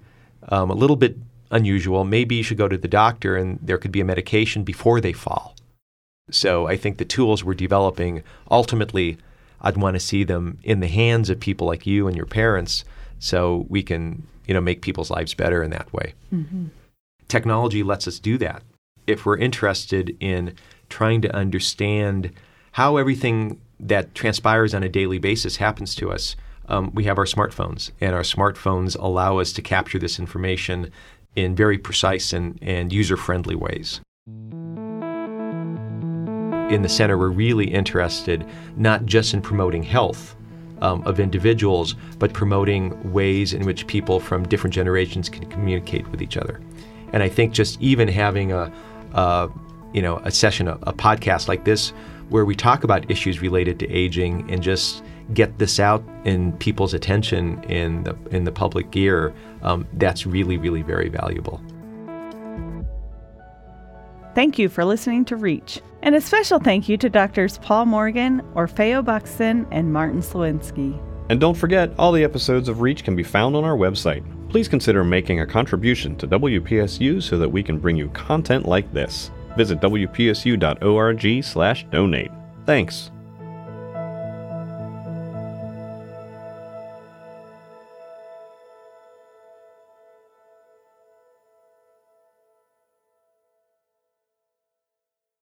um, 0.50 0.70
a 0.70 0.74
little 0.74 0.96
bit 0.96 1.18
unusual. 1.52 2.04
Maybe 2.06 2.36
you 2.36 2.44
should 2.44 2.58
go 2.58 2.68
to 2.68 2.78
the 2.78 2.88
doctor, 2.88 3.36
and 3.36 3.60
there 3.62 3.78
could 3.78 3.92
be 3.92 4.02
a 4.02 4.06
medication 4.06 4.64
before 4.64 5.02
they 5.02 5.14
fall. 5.14 5.56
So 6.32 6.68
I 6.68 6.78
think 6.78 6.98
the 6.98 7.06
tools 7.06 7.44
we're 7.44 7.54
developing 7.54 8.24
ultimately, 8.50 9.18
I'd 9.62 9.78
want 9.78 9.96
to 9.96 10.00
see 10.00 10.24
them 10.24 10.60
in 10.64 10.80
the 10.80 10.88
hands 10.88 11.30
of 11.30 11.40
people 11.40 11.68
like 11.68 11.86
you 11.86 12.08
and 12.08 12.16
your 12.16 12.26
parents, 12.26 12.84
so 13.20 13.66
we 13.70 13.84
can 13.84 14.28
you 14.46 14.54
know 14.54 14.62
make 14.62 14.82
people's 14.82 15.10
lives 15.10 15.34
better 15.34 15.64
in 15.64 15.72
that 15.72 15.92
way. 15.92 16.14
Mm-hmm 16.34 16.68
technology 17.28 17.84
lets 17.84 18.08
us 18.08 18.20
do 18.20 18.38
that. 18.40 18.64
If 19.06 19.26
we're 19.26 19.38
interested 19.38 20.16
in 20.20 20.56
trying 20.90 21.22
to 21.22 21.36
understand 21.36 22.32
how 22.74 22.98
everything 22.98 23.62
that 23.80 24.14
transpires 24.16 24.74
on 24.74 24.84
a 24.84 24.90
daily 24.90 25.20
basis 25.20 25.58
happens 25.58 25.96
to 25.96 26.12
us, 26.12 26.36
um, 26.68 26.92
we 26.94 27.06
have 27.06 27.18
our 27.18 27.26
smartphones, 27.26 27.92
and 28.02 28.14
our 28.14 28.22
smartphones 28.22 28.98
allow 29.00 29.38
us 29.38 29.54
to 29.54 29.62
capture 29.62 30.00
this 30.00 30.20
information 30.20 30.92
in 31.36 31.56
very 31.56 31.78
precise 31.78 32.34
and, 32.34 32.60
and 32.62 32.92
user 32.92 33.16
friendly 33.16 33.56
ways. 33.56 34.02
In 36.70 36.82
the 36.82 36.90
center, 36.90 37.18
we're 37.18 37.30
really 37.30 37.66
interested 37.66 38.46
not 38.76 39.06
just 39.06 39.34
in 39.34 39.42
promoting 39.42 39.84
health 39.84 40.36
um, 40.82 41.02
of 41.04 41.20
individuals, 41.20 41.96
but 42.20 42.34
promoting 42.34 43.14
ways 43.14 43.54
in 43.54 43.66
which 43.66 43.88
people 43.88 44.20
from 44.20 44.48
different 44.48 44.74
generations 44.74 45.30
can 45.30 45.46
communicate 45.50 46.08
with 46.10 46.22
each 46.22 46.36
other. 46.36 46.60
And 47.14 47.24
I 47.24 47.30
think 47.30 47.54
just 47.54 47.82
even 47.82 48.08
having 48.08 48.52
a, 48.52 48.72
a 49.14 49.50
you 49.94 50.02
know, 50.02 50.18
a 50.24 50.32
session, 50.32 50.68
a, 50.68 50.78
a 50.84 50.94
podcast 50.94 51.48
like 51.48 51.66
this, 51.66 51.90
where 52.30 52.46
we 52.46 52.56
talk 52.56 52.84
about 52.84 53.10
issues 53.10 53.42
related 53.42 53.80
to 53.80 53.90
aging 53.90 54.52
and 54.52 54.62
just 54.62 55.04
get 55.34 55.58
this 55.58 55.80
out 55.80 56.04
in 56.26 56.54
people's 56.54 56.94
attention 56.94 57.62
in 57.64 58.04
the 58.04 58.18
in 58.32 58.44
the 58.44 58.52
public 58.52 58.92
gear, 58.92 59.34
um, 59.62 59.88
that's 59.94 60.26
really, 60.26 60.58
really 60.58 60.82
very 60.82 61.10
valuable. 61.10 61.62
Thank 64.36 64.60
you 64.60 64.70
for 64.70 64.86
listening 64.86 65.26
to 65.26 65.36
Reach. 65.36 65.82
And 66.04 66.14
a 66.14 66.22
special 66.22 66.60
thank 66.60 66.88
you 66.88 66.96
to 66.98 67.10
Doctors 67.10 67.58
Paul 67.58 67.86
Morgan, 67.88 68.42
Orfeu 68.54 69.04
Buxton, 69.04 69.66
and 69.72 69.92
Martin 69.92 70.22
Sliwinski. 70.22 71.02
And 71.30 71.42
don't 71.42 71.56
forget, 71.56 71.92
all 71.98 72.12
the 72.12 72.24
episodes 72.24 72.70
of 72.70 72.82
Reach 72.82 73.04
can 73.04 73.16
be 73.16 73.24
found 73.24 73.56
on 73.56 73.64
our 73.64 73.76
website, 73.76 74.24
please 74.50 74.68
consider 74.68 75.04
making 75.04 75.42
a 75.42 75.46
contribution 75.46 76.16
to 76.18 76.28
WPSU 76.28 77.22
so 77.22 77.38
that 77.38 77.50
we 77.50 77.62
can 77.64 77.78
bring 77.80 77.96
you 77.96 78.10
content 78.10 78.66
like 78.66 78.92
this. 78.94 79.32
Visit 79.56 79.80
wpsu.org/donate. 79.82 82.32
Thanks. 82.66 83.12